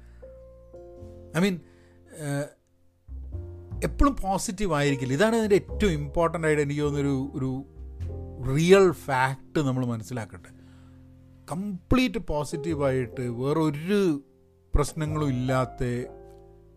I 1.38 1.42
mean 1.46 1.56
എപ്പോഴും 3.88 4.16
പോസിറ്റീവ് 4.22 4.74
ആയിരിക്കില്ല. 4.74 5.14
ഇതാണ് 5.14 5.36
ഇതിന്റെ 5.36 5.56
ഏറ്റവും 5.56 5.92
ഇമ്പോർട്ടന്റ് 5.92 6.48
ആയിട്ട് 6.48 6.62
എനിക്ക് 6.62 6.82
തോന്നുന്നൊരു 6.82 7.16
ഒരു 7.38 7.50
റിയൽ 8.56 8.92
ഫാക്റ്റ് 9.08 9.60
നമ്മൾ 9.60 9.86
മനസ്സിലാക്കട്ടെ. 9.86 10.52
കംപ്ലീറ്റ് 11.48 12.20
പോസിറ്റീവായിട്ട് 12.32 13.26
വേറൊരു 13.42 14.02
പ്രശ്നങ്ങളും 14.74 15.30
ഇല്ലാത്ത 15.30 15.84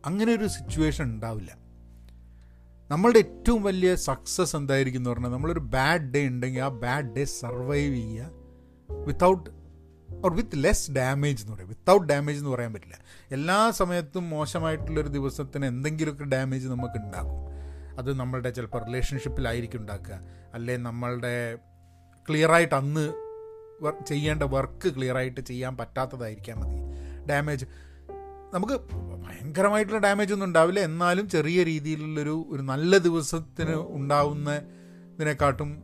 അങ്ങനെ 0.07 0.33
ഒരു 0.33 0.47
സിറ്റുവേഷൻ 0.47 1.05
ഉണ്ടാവില്ല. 1.05 1.57
നമ്മളുടെ 2.91 3.19
ഏറ്റവും 3.19 3.63
വലിയ 3.63 3.95
സക്സസ് 3.95 4.57
എന്തായിരിക്കും 4.57 5.01
എന്ന് 5.01 5.11
പറഞ്ഞാൽ 5.11 5.31
നമ്മളൊരു 5.31 5.61
ബാഡ് 5.61 6.13
ഡേ 6.13 6.27
ഉണ്ടെങ്കിൽ 6.27 6.61
ആ 6.61 6.69
ബാഡ് 6.69 7.15
ഡേ 7.15 7.25
സർവൈവ് 7.25 7.95
ചെയ്യുക 7.95 8.31
without 9.07 9.51
or 10.25 10.35
with 10.35 10.51
less 10.57 10.91
damage 10.91 11.43
എന്ന് 11.43 11.53
പറയാം. 11.55 11.69
വിത്തൗട്ട് 11.69 12.07
ഡാമേജ് 12.07 12.39
എന്ന് 12.39 12.51
പറയാൻ 12.51 12.73
പറ്റില്ല. 12.73 12.99
എല്ലാ 13.31 13.71
സമയത്തും 13.71 14.31
മോശമായിട്ടുള്ളൊരു 14.31 15.09
ദിവസത്തിന് 15.09 15.67
എന്തെങ്കിലുമൊക്കെ 15.67 16.25
ഡാമേജ് 16.25 16.69
നമുക്ക് 16.69 16.99
ഉണ്ടാകും 16.99 17.51
അത് 17.99 18.19
നമ്മളുടെ 18.19 18.51
ചിലപ്പോൾ 18.51 18.87
റിലേഷൻഷിപ്പിലായിരിക്കും 18.87 19.79
ഉണ്ടാക്കുക. 19.79 20.21
അല്ലെ 20.55 20.77
നമ്മളുടെ 20.77 21.59
ക്ലിയറായിട്ട് 22.29 22.75
അന്ന് 22.75 23.13
ചെയ്യേണ്ട 24.07 24.43
വർക്ക് 24.43 24.97
ക്ലിയറായിട്ട് 24.97 25.41
ചെയ്യാൻ 25.41 25.77
പറ്റാത്തതായിരിക്കാം 25.77 26.61
മതി. 26.61 26.77
ഡാമേജ് 27.27 27.65
നമുക്ക് 28.55 28.81
ഭയങ്കരമായിട്ടുള്ള 29.25 30.01
ഡാമേജ് 30.01 30.33
ഒന്നും 30.33 30.47
ഉണ്ടാവില്ല. 30.47 30.81
എന്നാലും 30.81 31.29
ചെറിയ 31.29 31.63
രീതിയിലുള്ളൊരു 31.63 32.47
ഒരു 32.49 32.63
നല്ല 32.63 32.99
ദിവസത്തിന് 32.99 33.75
ഉണ്ടാവുന്ന 33.75 34.57
ഇതിനെക്കാട്ടും 35.15 35.83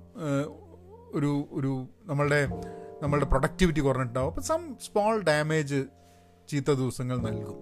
ഒരു 1.12 1.48
ഒരു 1.52 1.86
നമ്മളുടെ 2.04 2.48
നമ്മളുടെ 3.02 3.26
പ്രൊഡക്ടിവിറ്റി 3.26 3.80
കുറഞ്ഞിട്ടുണ്ടാവും. 3.80 4.30
അപ്പം 4.30 4.42
സം 4.42 4.76
സ്മോൾ 4.84 5.22
ഡാമേജ് 5.22 5.84
ചീത്ത 6.48 6.70
ദിവസങ്ങൾ 6.72 7.16
നൽകും. 7.18 7.58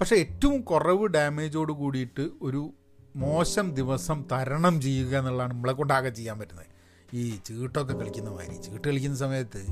പക്ഷേ 0.00 0.16
ഏറ്റവും 0.16 0.60
കുറവ് 0.60 1.08
ഡാമേജോട് 1.08 1.72
കൂടിയിട്ട് 1.72 2.30
ഒരു 2.42 2.72
മോശം 3.16 3.74
ദിവസം 3.74 4.24
തരണം 4.32 4.80
ചെയ്യുക 4.80 5.18
എന്നുള്ളതാണ് 5.18 5.52
നമ്മളെ 5.52 5.72
കൊണ്ടാകെ 5.72 6.10
ചെയ്യാൻ 6.10 6.38
പറ്റുന്നത്. 6.38 6.66
ഈ 7.14 7.36
ചീട്ടൊക്കെ 7.44 7.94
കളിക്കുന്ന 7.94 8.30
മാതിരി 8.30 8.62
ചീട്ട് 8.62 8.88
കളിക്കുന്ന 8.88 9.16
സമയത്ത് 9.16 9.62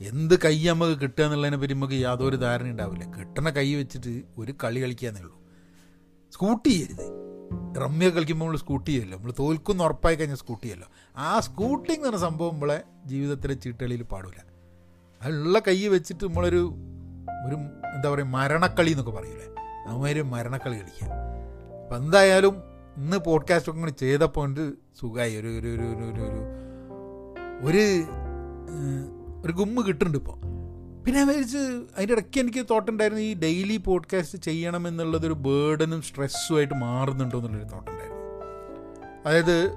എന്ത് 0.00 0.40
കൈ 0.42 0.66
നമുക്ക് 0.68 1.00
കിട്ടുക 1.00 1.24
എന്നുള്ളതിനെ 1.24 1.56
പറ്റി 1.56 1.72
നമുക്ക് 1.72 1.94
യാതൊരു 1.94 2.36
ധാരണ 2.36 2.70
ഉണ്ടാവില്ല. 2.70 3.04
കിട്ടണ 3.04 3.50
കൈ 3.50 3.74
വെച്ചിട്ട് 3.74 4.22
ഒരു 4.38 4.54
കളി 4.64 4.82
കളിക്കാന്നേ 4.82 5.20
ഉള്ളൂ. 5.20 5.38
സ്കൂട്ടി 6.32 6.68
ചെയ്യരുത്. 6.68 7.28
റമ്മിയൊക്കെ 7.82 8.16
കളിക്കുമ്പോൾ 8.16 8.44
നമ്മൾ 8.44 8.58
സ്കൂട്ടി 8.58 8.90
ചെയ്യല്ലോ. 8.90 9.18
നമ്മൾ 9.18 9.32
തോൽക്കുന്ന 9.38 9.82
ഉറപ്പായി 9.82 10.14
കഴിഞ്ഞാൽ 10.14 10.36
സ്കൂട്ടി 10.36 10.64
ചെയ്യല്ലോ. 10.64 10.88
ആ 11.16 11.40
സ്കൂട്ടി 11.40 11.92
എന്ന് 11.92 12.06
പറഞ്ഞ 12.06 12.18
സംഭവം 12.18 12.52
നമ്മളെ 12.54 12.82
ജീവിതത്തിലെ 13.06 13.54
ചീട്ടുകളിൽ 13.54 14.02
പാടില്ല 14.02 14.44
അതിലുള്ള 15.22 15.58
കൈ 15.58 15.88
വെച്ചിട്ട് 15.88 16.24
നമ്മളൊരു 16.24 16.74
ഒരു 17.46 17.54
എന്താ 17.94 18.10
പറയുക 18.10 18.26
മരണക്കളി 18.26 18.90
എന്നൊക്കെ 18.90 19.12
പറയൂലേ? 19.12 19.46
അമ്മമാര് 19.88 20.22
മരണക്കളി 20.22 20.74
കളിക്കുക 20.74 21.08
അപ്പം 21.84 21.96
എന്തായാലും 21.96 22.62
ഇന്ന് 22.96 23.16
പോഡ്കാസ്റ്റ് 23.16 23.72
ഒക്കെ 23.72 23.88
ചെയ്തപ്പോൾ 23.88 24.72
സുഖമായി 25.00 25.36
ഒരു 25.36 25.46
ഒരു 25.46 25.68
ഒരു 25.68 25.76
ഒരു 25.76 26.36
ഒരു 27.66 27.98
ഒരു 29.44 29.52
ഗുമ്മ 29.52 29.80
കിട്ടുന്നുണ്ട് 29.80 30.18
ഇപ്പോൾ 30.18 30.58
പിന്നെ 31.04 31.24
വിചാരിച്ച് 31.24 31.58
അതിന്റെ 31.96 32.14
ഇടയ്ക്ക് 32.14 32.40
എനിക്ക് 32.40 32.66
തോട്ടുണ്ടായിരുന്നു 32.70 33.22
ഈ 33.22 33.34
ഡെയിലി 33.34 33.76
പോഡ്കാസ്റ്റ് 33.76 34.38
ചെയ്യണം 34.38 34.88
എന്നുള്ളതൊരു 34.88 35.32
ബേർഡനും 35.32 36.02
സ്ട്രെസ്സുമായിട്ട് 36.02 36.74
മാറുന്നുണ്ടോ 36.74 37.38
എന്നുള്ളൊരു 37.38 37.64
തോട്ടുണ്ടായിരുന്നു. 37.64 38.18
അതായത് 39.26 39.72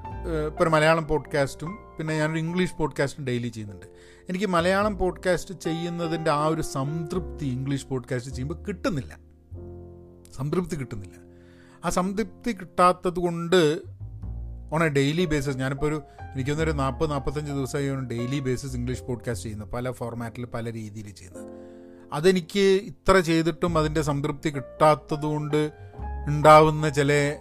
ഇപ്പോൾ 0.48 0.64
ഒരു 0.64 0.70
മലയാളം 0.70 1.08
പോഡ്കാസ്റ്റും 1.08 1.78
പിന്നെ 1.98 2.18
ഞാനൊരു 2.18 2.38
ഇംഗ്ലീഷ് 2.38 2.76
പോഡ്കാസ്റ്റും 2.80 3.26
ഡെയിലി 3.26 3.48
ചെയ്യുന്നുണ്ട്. 3.48 3.86
എനിക്ക് 4.30 4.46
മലയാളം 4.46 4.98
പോഡ്കാസ്റ്റ് 4.98 5.54
ചെയ്യുന്നതിന്റെ 5.54 6.32
ആ 6.32 6.46
ഒരു 6.46 6.62
സംതൃപ്തി 6.62 7.46
ഇംഗ്ലീഷ് 7.46 7.88
പോഡ്കാസ്റ്റ് 7.88 8.32
ചെയ്യുമ്പോൾ 8.32 8.64
കിട്ടുന്നില്ല. 8.64 9.20
സംതൃപ്തി 10.36 10.76
കിട്ടുന്നില്ല. 10.76 11.14
ആ 11.86 11.90
സംതൃപ്തി 11.90 12.52
കിട്ടാത്തത് 12.52 13.20
കൊണ്ട് 13.20 13.80
ഓൺ 14.74 14.84
എ 14.84 14.88
ഡെയിലി 14.88 15.26
ബേസിസ് 15.26 15.58
ഞാനിപ്പോൾ 15.58 15.86
ഒരു 15.86 16.02
എനിക്കൊന്നൊരു 16.34 16.72
നാൽപ്പത് 16.72 17.12
നാൽപ്പത്തഞ്ച് 17.12 17.52
ദിവസമായി 17.52 17.90
ഡെയിലി 17.90 18.40
ബേസിസ് 18.40 18.76
ഇംഗ്ലീഷ് 18.76 19.04
പോഡ്കാസ്റ്റ് 19.04 19.46
ചെയ്യുന്നത് 19.46 19.70
പല 19.70 19.92
ഫോർമാറ്റിൽ 19.92 20.46
പല 20.46 20.72
രീതിയിൽ 20.74 21.10
ചെയ്യുന്നത്. 21.10 21.46
അതെനിക്ക് 22.14 22.60
ഇത്ര 22.60 23.20
ചെയ്തിട്ടും 23.20 23.78
അതിന്റെ 23.78 24.02
സംതൃപ്തി 24.02 24.50
കിട്ടാത്തതുകൊണ്ട് 24.50 25.72
ഉണ്ടാവുന്ന 26.28 26.90
ചില 26.90 27.38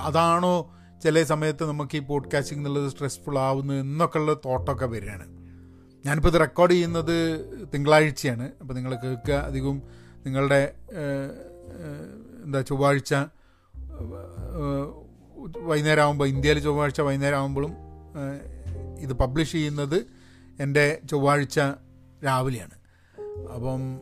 അതാണോ 0.00 0.74
ചില 1.02 1.22
സമയത്ത് 1.22 1.68
നമുക്ക് 1.68 1.96
ഈ 1.96 2.00
പോഡ്കാസ്റ്റിംഗ് 2.00 2.68
എന്നുള്ളത് 2.68 2.92
സ്ട്രെസ്ഫുൾ 2.92 3.38
ആവുന്നു 3.38 3.74
എന്നൊക്കെയുള്ള 3.74 4.34
തോട്ടൊക്കെ 4.34 4.86
വരികയാണ്. 4.86 5.26
ഞാനിപ്പോൾ 6.06 6.28
ഇത് 6.28 6.40
റെക്കോർഡ് 6.40 6.72
ചെയ്യുന്നത് 6.72 7.16
തിങ്കളാഴ്ചയാണ്. 7.74 8.50
അപ്പോൾ 8.60 8.74
നിങ്ങൾ 8.74 8.94
കേൾക്കുക 8.94 9.34
അധികവും 9.34 9.82
നിങ്ങളുടെ 10.26 10.74
എന്താ 12.44 12.60
ചൊവ്വാഴ്ച 12.60 13.14
വൈകുന്നേരം 15.58 16.02
ആകുമ്പോൾ 16.02 16.28
ഇന്ത്യയിൽ 16.28 16.58
ചൊവ്വാഴ്ച 16.58 17.00
വൈകുന്നേരം 17.00 17.38
ആകുമ്പോഴും 17.38 17.74
ഇത് 18.98 19.12
പബ്ലിഷ് 19.12 19.52
ചെയ്യുന്നത് 19.52 20.06
എന്റെ 20.60 21.00
ചൊവ്വാഴ്ച 21.10 21.60
രാവിലെയാണ്. 22.24 22.70
അപ്പം 23.54 23.94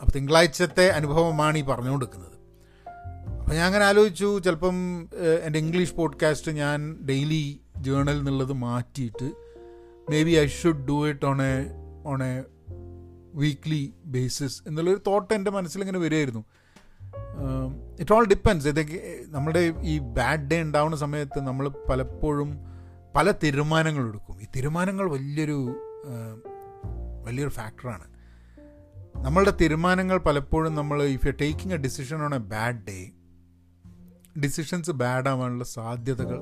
അപ്പം 0.00 0.12
തിങ്കളാഴ്ചത്തെ 0.16 0.90
അനുഭവമാണ് 0.90 1.58
ഈ 1.58 1.62
പറഞ്ഞുകൊണ്ടിരിക്കുന്നത് 1.62 2.32
അപ്പം 3.40 3.54
ഞാൻ 3.54 3.66
അങ്ങനെ 3.66 3.84
ആലോചിച്ചു 3.84 4.38
ചിലപ്പം 4.44 5.08
എന്റെ 5.42 5.58
ഇംഗ്ലീഷ് 5.58 5.94
പോഡ്കാസ്റ്റ് 5.94 6.52
ഞാൻ 6.52 6.98
ഡെയിലി 7.08 7.60
ജേണൽ 7.76 8.18
എന്നുള്ളത് 8.18 8.52
മാറ്റിയിട്ട് 8.52 9.32
maybe 10.22 10.30
I 10.30 10.46
should 10.46 10.86
do 10.86 11.08
it 11.08 11.26
on 11.26 11.42
a 11.42 11.66
on 12.06 12.22
a 12.22 12.42
weekly 13.34 13.92
basis 14.04 14.62
എന്നുള്ളൊരു 14.66 15.00
തോട്ട് 15.06 15.34
എന്റെ 15.34 15.50
മനസ്സിലിങ്ങനെ 15.50 15.98
വരുമായിരുന്നു 15.98 16.44
ഇറ്റ് 18.00 18.14
ഓൾ 18.14 18.26
ഡിപ്പെൻസ് 18.26 18.68
ഇതൊക്കെ 18.68 18.98
നമ്മുടെ 19.26 19.60
ഈ 19.82 19.98
ബാഡ് 19.98 20.40
ഡേ 20.40 20.62
ഉണ്ടാവുന്ന 20.62 20.96
സമയത്ത് 20.96 21.40
നമ്മൾ 21.40 21.68
പലപ്പോഴും 21.68 22.50
പല 23.16 23.30
തീരുമാനങ്ങൾ 23.42 24.08
എടുക്കും. 24.08 24.40
ഈ 24.42 24.46
തീരുമാനങ്ങൾ 24.56 25.10
വലിയൊരു 25.10 25.58
വലിയൊരു 27.24 27.50
ഫാക്ടറാണ് 27.50 28.06
നമ്മളുടെ 29.16 29.50
തീരുമാനങ്ങൾ 29.60 30.18
പലപ്പോഴും 30.18 30.74
നമ്മൾ 30.74 31.02
if 31.02 31.26
you 31.26 31.32
taking 31.40 31.74
a 31.74 31.76
decision 31.76 32.22
on 32.22 32.34
a 32.34 32.38
bad 32.38 32.80
day 32.88 32.98
decisions 34.40 34.90
bad 34.90 35.28
ആവാനുള്ള 35.28 35.64
സാധ്യതകൾ 35.64 36.38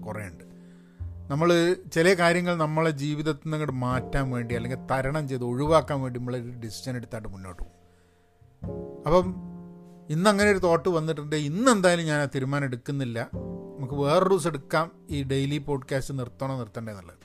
കുറേ 0.00 0.28
ഉണ്ട് 0.28 0.44
നമ്മൾ 1.30 1.48
ചില 1.92 2.14
കാര്യങ്ങൾ 2.14 2.54
നമ്മളെ 2.54 2.90
ജീവിതത്തിൽ 3.02 3.44
നിന്ന് 3.44 3.56
അങ്ങോട്ട് 3.56 3.78
മാറ്റാൻ 3.80 4.30
വേണ്ടി 4.30 4.54
അല്ലെങ്കിൽ 4.54 4.78
തരണം 4.90 5.28
ചെയ്ത് 5.28 5.44
ഒഴിവാക്കാൻ 5.44 6.00
വേണ്ടി 6.00 6.18
നമ്മളൊരു 6.18 6.50
ഡിസിഷൻ 6.64 6.96
എടുത്തായിട്ട് 6.96 7.28
മുന്നോട്ട് 7.28 7.62
പോകും. 7.62 7.78
അപ്പം 9.06 9.26
ഇന്ന് 10.12 10.30
അങ്ങനെ 10.30 10.50
ഒരു 10.50 10.58
തോട്ട് 10.58 10.88
വന്നിട്ടുണ്ട്. 10.88 11.36
ഇന്ന് 11.36 11.70
എന്തായാലും 11.70 12.04
ഞാൻ 12.04 12.20
ആ 12.20 12.24
തീരുമാനം 12.24 12.64
എടുക്കുന്നില്ല. 12.64 13.30
നമുക്ക് 13.76 13.94
വേറൊരു 13.94 14.28
ദിവസം 14.28 14.50
എടുക്കാം. 14.50 14.90
ഈ 15.10 15.22
ഡെയിലി 15.22 15.58
പോഡ്കാസ്റ്റ് 15.58 16.18
നിർത്തണോ 16.18 16.58
നിർത്തണ്ടേ 16.58 16.92
എന്നുള്ളത്. 16.92 17.16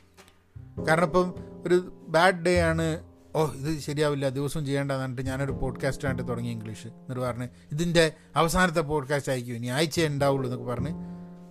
കാരണം 0.88 1.04
ഇപ്പം 1.04 1.36
ഒരു 1.68 2.06
ബാഡ് 2.08 2.44
ഡേ 2.44 2.60
ആണ്. 2.60 3.04
ഓ 3.36 3.46
ഇത് 3.46 3.80
ശരിയാവില്ല. 3.80 4.30
ദിവസവും 4.30 4.66
ചെയ്യേണ്ടതെന്ന് 4.66 5.04
പറഞ്ഞിട്ട് 5.04 5.26
ഞാനൊരു 5.26 5.52
പോഡ്കാസ്റ്റ് 5.52 6.08
ആയിട്ട് 6.08 6.28
തുടങ്ങി 6.28 6.50
ഇംഗ്ലീഷ് 6.50 6.88
എന്നിട്ട് 6.88 7.22
പറഞ്ഞ് 7.22 7.48
ഇതിന്റെ 7.72 8.12
അവസാനത്തെ 8.36 8.82
പോഡ്കാസ്റ്റ് 8.82 9.32
ആയിരിക്കും. 9.32 9.56
ഇനി 9.56 9.68
ആഴ്ച 9.68 10.02
ഉണ്ടാവുള്ളൂ 10.02 10.52
എന്നൊക്കെ 10.52 10.74
പറഞ്ഞ്. 10.74 10.94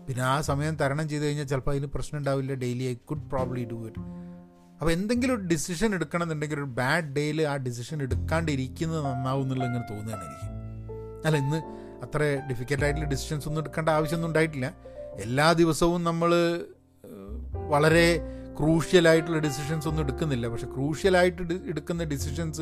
പിന്നെ 0.09 0.25
ആ 0.25 0.41
സമയം 0.41 0.77
തരണം 0.77 1.09
ചെയ്ത് 1.09 1.25
കഴിഞ്ഞാൽ 1.27 1.45
ചിലപ്പോൾ 1.45 1.71
അതിന് 1.71 1.87
പ്രശ്നം 1.87 2.19
ഉണ്ടാവില്ല. 2.19 2.55
Daily 2.55 2.85
I 2.85 2.95
could 2.95 3.31
probably 3.31 3.65
do 3.65 3.87
it 3.87 4.01
അപ്പോൾ 4.73 4.91
എന്തെങ്കിലും 4.91 5.35
ഒരു 5.35 5.43
ഡിസിഷൻ 5.43 5.95
എടുക്കണമെന്നുണ്ടെങ്കിൽ 5.95 6.57
ഒരു 6.57 6.63
ബാഡ് 6.63 7.15
ഡേയിൽ 7.15 7.43
ആ 7.43 7.57
ഡിസിഷൻ 7.57 8.03
എടുക്കാണ്ടിരിക്കുന്നത് 8.03 9.05
നന്നാവും 9.05 9.43
എന്നുള്ളത് 9.43 9.69
ഇങ്ങനെ 9.69 9.95
തോന്നുകയാണ് 9.95 10.25
എനിക്ക്. 10.25 10.56
അല്ല 11.25 11.37
ഇന്ന് 11.37 11.63
അത്ര 12.03 12.43
ഡിഫിക്കൽട്ടായിട്ടുള്ള 12.51 13.09
ഡിസിഷൻസ് 13.09 13.49
ഒന്നും 13.49 13.63
എടുക്കേണ്ട 13.63 13.89
ആവശ്യമൊന്നും 13.89 14.29
ഉണ്ടായിട്ടില്ല. 14.29 14.75
എല്ലാ 15.21 15.53
ദിവസവും 15.53 16.05
നമ്മൾ 16.05 16.61
വളരെ 17.69 18.21
ക്രൂഷ്യലായിട്ടുള്ള 18.59 19.39
ഡിസിഷൻസ് 19.39 19.89
ഒന്നും 19.89 20.03
എടുക്കുന്നില്ല. 20.03 20.49
പക്ഷെ 20.49 20.67
ക്രൂഷ്യലായിട്ട് 20.67 21.43
എടുക്കുന്ന 21.67 22.05
ഡിസിഷൻസ് 22.05 22.61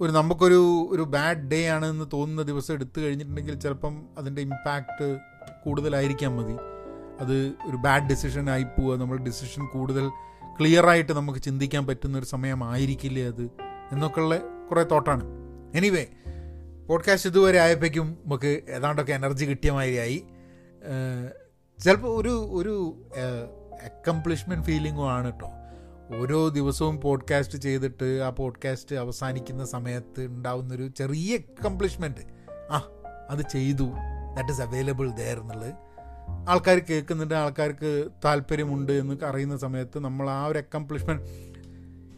ഒരു 0.00 0.12
നമുക്കൊരു 0.12 0.88
ഒരു 0.90 1.02
ബാഡ് 1.02 1.48
ഡേ 1.48 1.66
ആണെന്ന് 1.66 2.04
തോന്നുന്ന 2.12 2.42
ദിവസം 2.42 2.74
എടുത്തു 2.74 3.00
കഴിഞ്ഞിട്ടുണ്ടെങ്കിൽ 3.00 3.60
ചിലപ്പം 3.60 4.06
അതിന്റെ 4.18 4.42
ഇമ്പാക്റ്റ് 4.42 5.18
കൂടുതലായിരിക്കാൻ 5.64 6.36
മതി. 6.36 6.56
അത് 7.20 7.52
ഒരു 7.68 7.76
ബാഡ് 7.76 8.08
ഡിസിഷൻ 8.08 8.50
ആയി 8.50 8.62
പോവുക 8.62 8.98
നമ്മൾ 8.98 9.16
ഡിസിഷൻ 9.16 9.66
കൂടുതൽ 9.66 10.08
ക്ലിയറായിട്ട് 10.60 11.12
നമുക്ക് 11.12 11.38
ചിന്തിക്കാൻ 11.38 11.86
പറ്റുന്ന 11.86 12.18
ഒരു 12.18 12.24
സമയമായിരിക്കില്ലേ 12.24 13.26
അത്? 13.26 13.42
എന്നൊക്കെയുള്ള 13.92 14.38
കുറേ 14.70 14.82
തോട്ടാണ് 14.82 15.24
എനിവേ 15.74 16.06
പോഡ്കാസ്റ്റ് 16.86 17.30
ഇതുവരെ 17.30 17.58
ആയപ്പോഴേക്കും 17.58 18.18
നമുക്ക് 18.24 18.62
ഏതാണ്ടൊക്കെ 18.68 19.12
എനർജി 19.12 19.44
കിട്ടിയ 19.44 19.70
മാതിരിയായി. 19.70 20.24
ചിലപ്പോൾ 21.84 22.20
ഒരു 22.20 22.48
ഒരു 22.52 22.74
അക്കംപ്ലിഷ്മെന്റ് 23.84 24.64
ഫീലിംഗും 24.64 25.10
ആണ് 25.10 25.32
കേട്ടോ 25.32 25.50
ഓരോ 26.20 26.48
ദിവസവും 26.48 27.00
പോഡ്കാസ്റ്റ് 27.00 27.58
ചെയ്തിട്ട് 27.58 28.04
ആ 28.04 28.30
പോഡ്കാസ്റ്റ് 28.30 28.96
അവസാനിക്കുന്ന 28.96 29.64
സമയത്ത് 29.64 30.26
ഉണ്ടാവുന്നൊരു 30.26 30.88
ചെറിയ 30.88 31.36
അക്കംപ്ലിഷ്മെന്റ് 31.36 32.20
ആ 32.70 32.90
അത് 33.30 33.42
ചെയ്തു. 33.52 33.84
ദാറ്റ് 34.36 34.52
ഈസ് 34.52 34.60
അവൈലബിൾ 34.60 35.10
ദയർ 35.10 35.40
എന്നുള്ളത്. 35.40 35.74
ആൾക്കാർ 36.48 36.78
കേൾക്കുന്നുണ്ട് 36.78 37.34
ആൾക്കാർക്ക് 37.34 38.08
താല്പര്യമുണ്ട് 38.24 38.92
എന്ന് 38.92 39.24
അറിയുന്ന 39.24 39.56
സമയത്ത് 39.56 39.98
നമ്മൾ 39.98 40.30
ആ 40.30 40.46
ഒരു 40.46 40.58
അക്കംപ്ലിഷ്മെന്റ് 40.58 41.22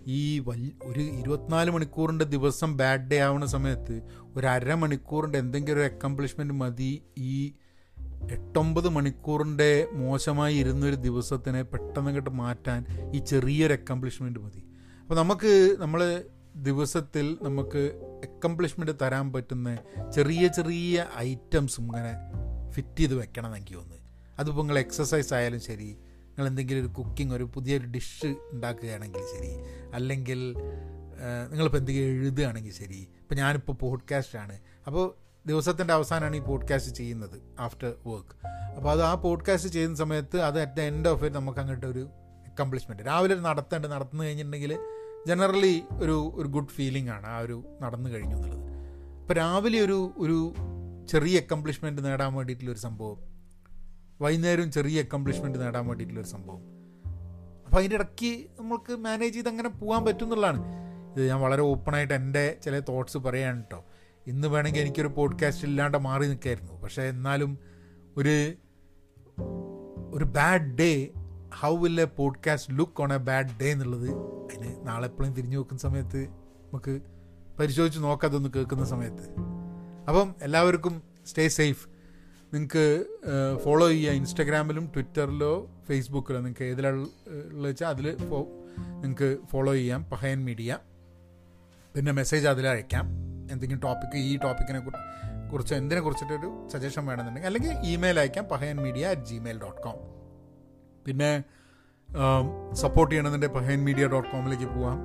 ഈ 0.06 0.38
വൽ 0.38 0.72
ഒരു 0.84 1.00
ഇരുപത്തിനാല് 1.00 1.70
മണിക്കൂറിന്റെ 1.70 2.24
ദിവസം 2.24 2.76
ബാഡ് 2.76 3.00
ഡേ 3.00 3.18
ആവുന്ന 3.18 3.46
സമയത്ത് 3.46 4.02
ഒരു 4.38 4.46
അരമണിക്കൂറിന്റെ 4.46 5.38
എന്തെങ്കിലും 5.38 5.78
ഒരു 5.78 5.84
അക്കംപ്ലിഷ്മെന്റ് 5.84 6.54
മതി. 6.54 7.02
ഈ 7.18 7.52
എട്ടൊമ്പത് 8.30 8.88
മണിക്കൂറിന്റെ 8.88 9.88
മോശമായി 9.92 10.54
ഇരുന്നൊരു 10.54 10.94
ദിവസത്തിനെ 10.94 11.62
പെട്ടെന്ന് 11.62 12.10
കിട്ട് 12.16 12.30
മാറ്റാൻ 12.30 12.86
ഈ 13.14 13.18
ചെറിയൊരു 13.18 13.72
അക്കംപ്ലിഷ്മെന്റ് 13.72 14.40
മതി. 14.40 14.62
അപ്പോൾ 15.00 15.14
നമുക്ക് 15.14 15.76
നമ്മൾ 15.78 16.24
ദിവസത്തിൽ 16.56 17.38
നമുക്ക് 17.42 17.82
അക്കംപ്ലിഷ്മെന്റ് 18.24 18.92
തരാൻ 19.02 19.32
പറ്റുന്ന 19.32 19.78
ചെറിയ 20.14 20.46
ചെറിയ 20.48 21.06
ഐറ്റംസും 21.16 21.84
ഇങ്ങനെ 21.84 22.12
ഫിറ്റ് 22.70 22.98
ചെയ്ത് 22.98 23.14
വെക്കണം 23.14 23.56
എനിക്ക് 23.56 23.74
തോന്നുന്നു. 23.74 24.04
അതിപ്പോൾ 24.38 24.60
നിങ്ങൾ 24.60 24.78
എക്സസൈസ് 24.78 25.34
ആയാലും 25.34 25.60
ശരി 25.60 25.90
നിങ്ങൾ 26.28 26.46
എന്തെങ്കിലും 26.48 26.80
ഒരു 26.80 26.88
കുക്കിംഗ് 26.88 27.34
ഒരു 27.34 27.44
പുതിയൊരു 27.44 27.86
ഡിഷ് 27.86 28.34
ഉണ്ടാക്കുകയാണെങ്കിൽ 28.52 29.20
ശരി 29.20 29.52
അല്ലെങ്കിൽ 29.94 30.40
നിങ്ങളിപ്പോൾ 31.50 31.78
എന്തെങ്കിലും 31.78 32.08
എഴുതുകയാണെങ്കിൽ 32.08 32.72
ശരി. 32.72 33.08
ഇപ്പോൾ 33.20 33.34
ഞാനിപ്പോൾ 33.34 33.72
പോഡ്കാസ്റ്റാണ് 33.72 34.58
അപ്പോൾ 34.86 35.28
ദിവസത്തിന്റെ 35.46 35.94
അവസാനമാണ് 35.94 36.36
ഈ 36.36 36.40
പോഡ്കാസ്റ്റ് 36.40 36.96
ചെയ്യുന്നത് 36.96 37.42
ആഫ്റ്റർ 37.60 37.94
വർക്ക് 38.06 38.46
അപ്പോൾ 38.76 38.90
അത് 38.90 39.02
ആ 39.02 39.14
പോഡ്കാസ്റ്റ് 39.14 39.70
ചെയ്യുന്ന 39.70 39.96
സമയത്ത് 39.96 40.40
അത് 40.40 40.60
at 40.60 40.76
the 40.76 40.80
end 40.80 41.08
of 41.08 41.24
it 41.24 41.36
നമുക്ക് 41.36 41.58
അങ്ങോട്ട് 41.58 41.86
ഒരു 41.86 42.08
അക്കംപ്ലിഷ്മെന്റ് 42.46 43.06
രാവിലെ 43.06 43.34
ഒരു 43.34 43.40
നടത്തേണ്ട 43.40 43.86
നടന്നു 43.86 44.24
കഴിഞ്ഞിട്ടുണ്ടെങ്കിൽ 44.24 44.78
ജനറലി 45.26 45.82
ഒരു 45.92 46.32
ഒരു 46.34 46.48
ഗുഡ് 46.48 46.68
ഫീലിംഗ് 46.68 47.10
ആണ് 47.10 47.26
ആ 47.26 47.38
ഒരു 47.38 47.64
നടന്നു 47.82 48.10
കഴിഞ്ഞു 48.10 48.36
എന്നുള്ളത്. 48.36 48.62
അപ്പോൾ 49.20 49.34
രാവിലെ 49.34 49.80
ഒരു 49.80 50.14
ഒരു 50.16 50.54
ചെറിയ 51.06 51.38
അക്കംപ്ലിഷ്മെന്റ് 51.38 52.04
നേടാൻ 52.04 52.34
വേണ്ടിയിട്ടുള്ളൊരു 52.34 52.78
സംഭവം 52.78 53.18
വൈകുന്നേരം 54.20 54.72
ചെറിയ 54.72 55.00
അക്കംപ്ലിഷ്മെന്റ് 55.00 55.60
നേടാൻ 55.60 55.86
വേണ്ടിയിട്ടുള്ളൊരു 55.86 56.28
സംഭവം. 56.28 56.62
അപ്പോൾ 57.64 57.76
അതിന്റെ 57.76 57.96
ഇടയ്ക്ക് 57.96 58.46
നമ്മൾക്ക് 58.58 58.92
മാനേജ് 58.92 59.34
ചെയ്ത് 59.34 59.48
അങ്ങനെ 59.48 59.68
പോകാൻ 59.68 60.04
പറ്റും 60.04 60.24
എന്നുള്ളതാണ്. 60.24 60.87
ഇത് 61.18 61.28
ഞാൻ 61.28 61.40
വളരെ 61.40 61.62
ഓപ്പണായിട്ട് 61.62 62.14
എന്റെ 62.14 62.56
ചില 62.64 62.80
തോട്ട്സ് 62.80 63.18
പറയാണ് 63.18 63.56
കേട്ടോ 63.56 63.84
ഇന്ന് 64.26 64.48
വേണമെങ്കിൽ 64.48 64.80
എനിക്കൊരു 64.80 65.08
പോഡ്കാസ്റ്റ് 65.08 65.66
ഇല്ലാണ്ട് 65.68 65.98
മാറി 65.98 66.26
നിൽക്കായിരുന്നു. 66.26 66.80
പക്ഷേ 66.80 67.02
എന്നാലും 67.02 67.58
ഒരു 68.16 68.52
ഒരു 70.14 70.24
bad 70.24 70.76
day 70.76 71.08
how 71.60 71.76
will 71.76 72.00
a 72.00 72.04
podcast 72.04 72.78
look 72.78 73.02
on 73.02 73.12
a 73.12 73.16
bad 73.16 73.58
day 73.60 73.72
എന്നുള്ളത് 73.72 74.10
അതിന് 74.10 74.86
നാളെ 74.86 75.08
എപ്പോഴും 75.08 75.32
തിരിഞ്ഞു 75.32 75.56
നോക്കുന്ന 75.56 75.80
സമയത്ത് 75.80 76.28
നമുക്ക് 76.72 77.00
പരിശോധിച്ച് 77.60 78.00
നോക്കാം 78.00 78.30
അതൊന്ന് 78.30 78.48
കേൾക്കുന്ന 78.48 78.84
സമയത്ത്. 78.84 79.24
അപ്പം 80.08 80.34
എല്ലാവർക്കും 80.42 81.02
സ്റ്റേ 81.26 81.48
സേഫ് 81.48 81.88
നിങ്ങൾക്ക് 82.54 83.04
ഫോളോ 83.64 83.88
ചെയ്യുക. 83.88 84.12
ഇൻസ്റ്റഗ്രാമിലും 84.12 84.86
ട്വിറ്ററിലോ 84.86 85.70
ഫേസ്ബുക്കിലോ 85.88 86.38
നിങ്ങൾക്ക് 86.38 86.64
ഏതിലുള്ള 86.64 87.66
വെച്ചാൽ 87.66 87.88
അതിൽ 87.88 88.16
നിങ്ങൾക്ക് 89.00 89.38
ഫോളോ 89.52 89.72
ചെയ്യാം. 89.72 90.04
പഹയൻ 90.04 90.44
മീഡിയ. 90.44 90.78
പിന്നെ 91.94 92.12
മെസ്സേജ് 92.12 92.46
അതിൽ 92.46 92.66
അയക്കാം. 92.68 93.06
എന്തെങ്കിലും 93.52 93.80
ടോപ്പിക്ക് 93.80 94.16
ഈ 94.30 94.38
ടോപ്പിക്കിനെ 94.38 94.80
കുറിച്ച് 95.50 95.74
എന്തിനെ 95.74 96.00
കുറിച്ചിട്ടൊരു 96.00 96.68
സജഷൻ 96.72 97.06
വേണമെന്നുണ്ടെങ്കിൽ 97.06 97.50
അല്ലെങ്കിൽ 97.50 97.90
ഇമെയിൽ 97.92 98.20
അയക്കാം 98.20 98.44
Pahayan 98.44 98.76
media 98.76 99.06
at 99.06 99.22
Gmail 99.22 99.60
dot 99.60 99.80
com 99.82 99.98
പിന്നെ 101.06 101.30
സപ്പോർട്ട് 102.72 103.10
ചെയ്യണമെന്നുണ്ടെങ്കിൽ 103.12 103.58
പഹയൻ 103.58 103.84
മീഡിയ 103.84 104.06
ഡോട്ട് 104.06 104.30
കോമിലേക്ക് 104.30 104.68
പോവാം. 104.74 104.98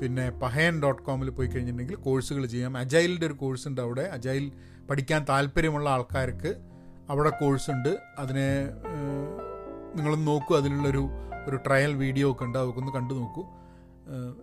പിന്നെ 0.00 0.30
പഹയൻ 0.30 0.82
ഡോട്ട് 0.82 1.02
കോമിൽ 1.02 1.30
പോയി 1.30 1.48
കഴിഞ്ഞിട്ടുണ്ടെങ്കിൽ 1.48 2.04
കോഴ്സുകൾ 2.04 2.46
ചെയ്യാം. 2.46 2.76
അജൈലിന്റെ 2.76 3.26
ഒരു 3.26 3.34
കോഴ്സ് 3.34 3.68
ഉണ്ട് 3.68 3.80
അവിടെ. 3.80 4.02
അജൈൽ 4.02 4.52
പഠിക്കാൻ 4.90 5.26
താല്പര്യമുള്ള 5.28 5.90
ആൾക്കാർക്ക് 5.90 6.52
അവിടെ 7.10 7.30
കോഴ്സ് 7.30 7.70
ഉണ്ട്. 7.70 7.98
അതിനെ 8.18 8.48
നിങ്ങളൊന്ന് 9.94 10.26
നോക്കൂ. 10.26 10.56
അതിലുള്ളൊരു 10.56 11.08
ഒരു 11.46 11.56
ട്രയൽ 11.56 11.94
വീഡിയോ 11.94 12.32
ഒക്കെ 12.32 12.44
ഉണ്ട്. 12.44 12.58
അതൊക്കെ 12.58 12.80
ഒന്ന് 12.80 12.92
കണ്ടു 12.92 13.14
നോക്കൂ. 13.14 13.42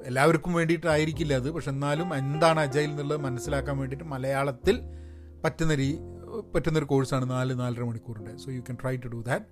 എല്ലാവർക്കും 0.05 0.53
വേണ്ടിയിട്ടായിരിക്കില്ല 0.53 1.33
അത്. 1.33 1.51
പക്ഷെ 1.51 1.69
എന്നാലും 1.69 2.15
എന്താണ് 2.15 2.59
അജൈൽ 2.59 2.89
എന്നുള്ളത് 2.89 3.21
മനസ്സിലാക്കാൻ 3.21 3.77
വേണ്ടിയിട്ട് 3.77 4.05
മലയാളത്തിൽ 4.05 4.79
പറ്റുന്ന 5.43 5.75
രീ 5.75 5.97
പറ്റുന്നൊരു 6.55 6.85
കോഴ്സാണ് 6.85 7.29
നാല് 7.29 7.59
നാലര 7.59 7.83
മണിക്കൂറിന്റെ. 7.83 8.37
So 8.37 8.51
you 8.51 8.59
can 8.59 8.77
try 8.81 8.95
to 8.97 9.07
do 9.07 9.21
that 9.21 9.45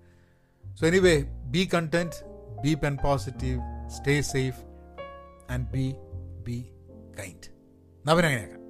so 0.79 0.87
anyway 0.87 1.23
be 1.23 1.69
content 1.73 2.19
be 2.63 2.73
pen 2.73 2.97
positive 3.03 3.59
stay 3.87 4.21
safe 4.21 4.61
and 5.51 5.71
be 5.71 5.95
be 6.47 6.69
kind 7.19 7.47
നവനങ്ങനെയാക്കാം 8.07 8.63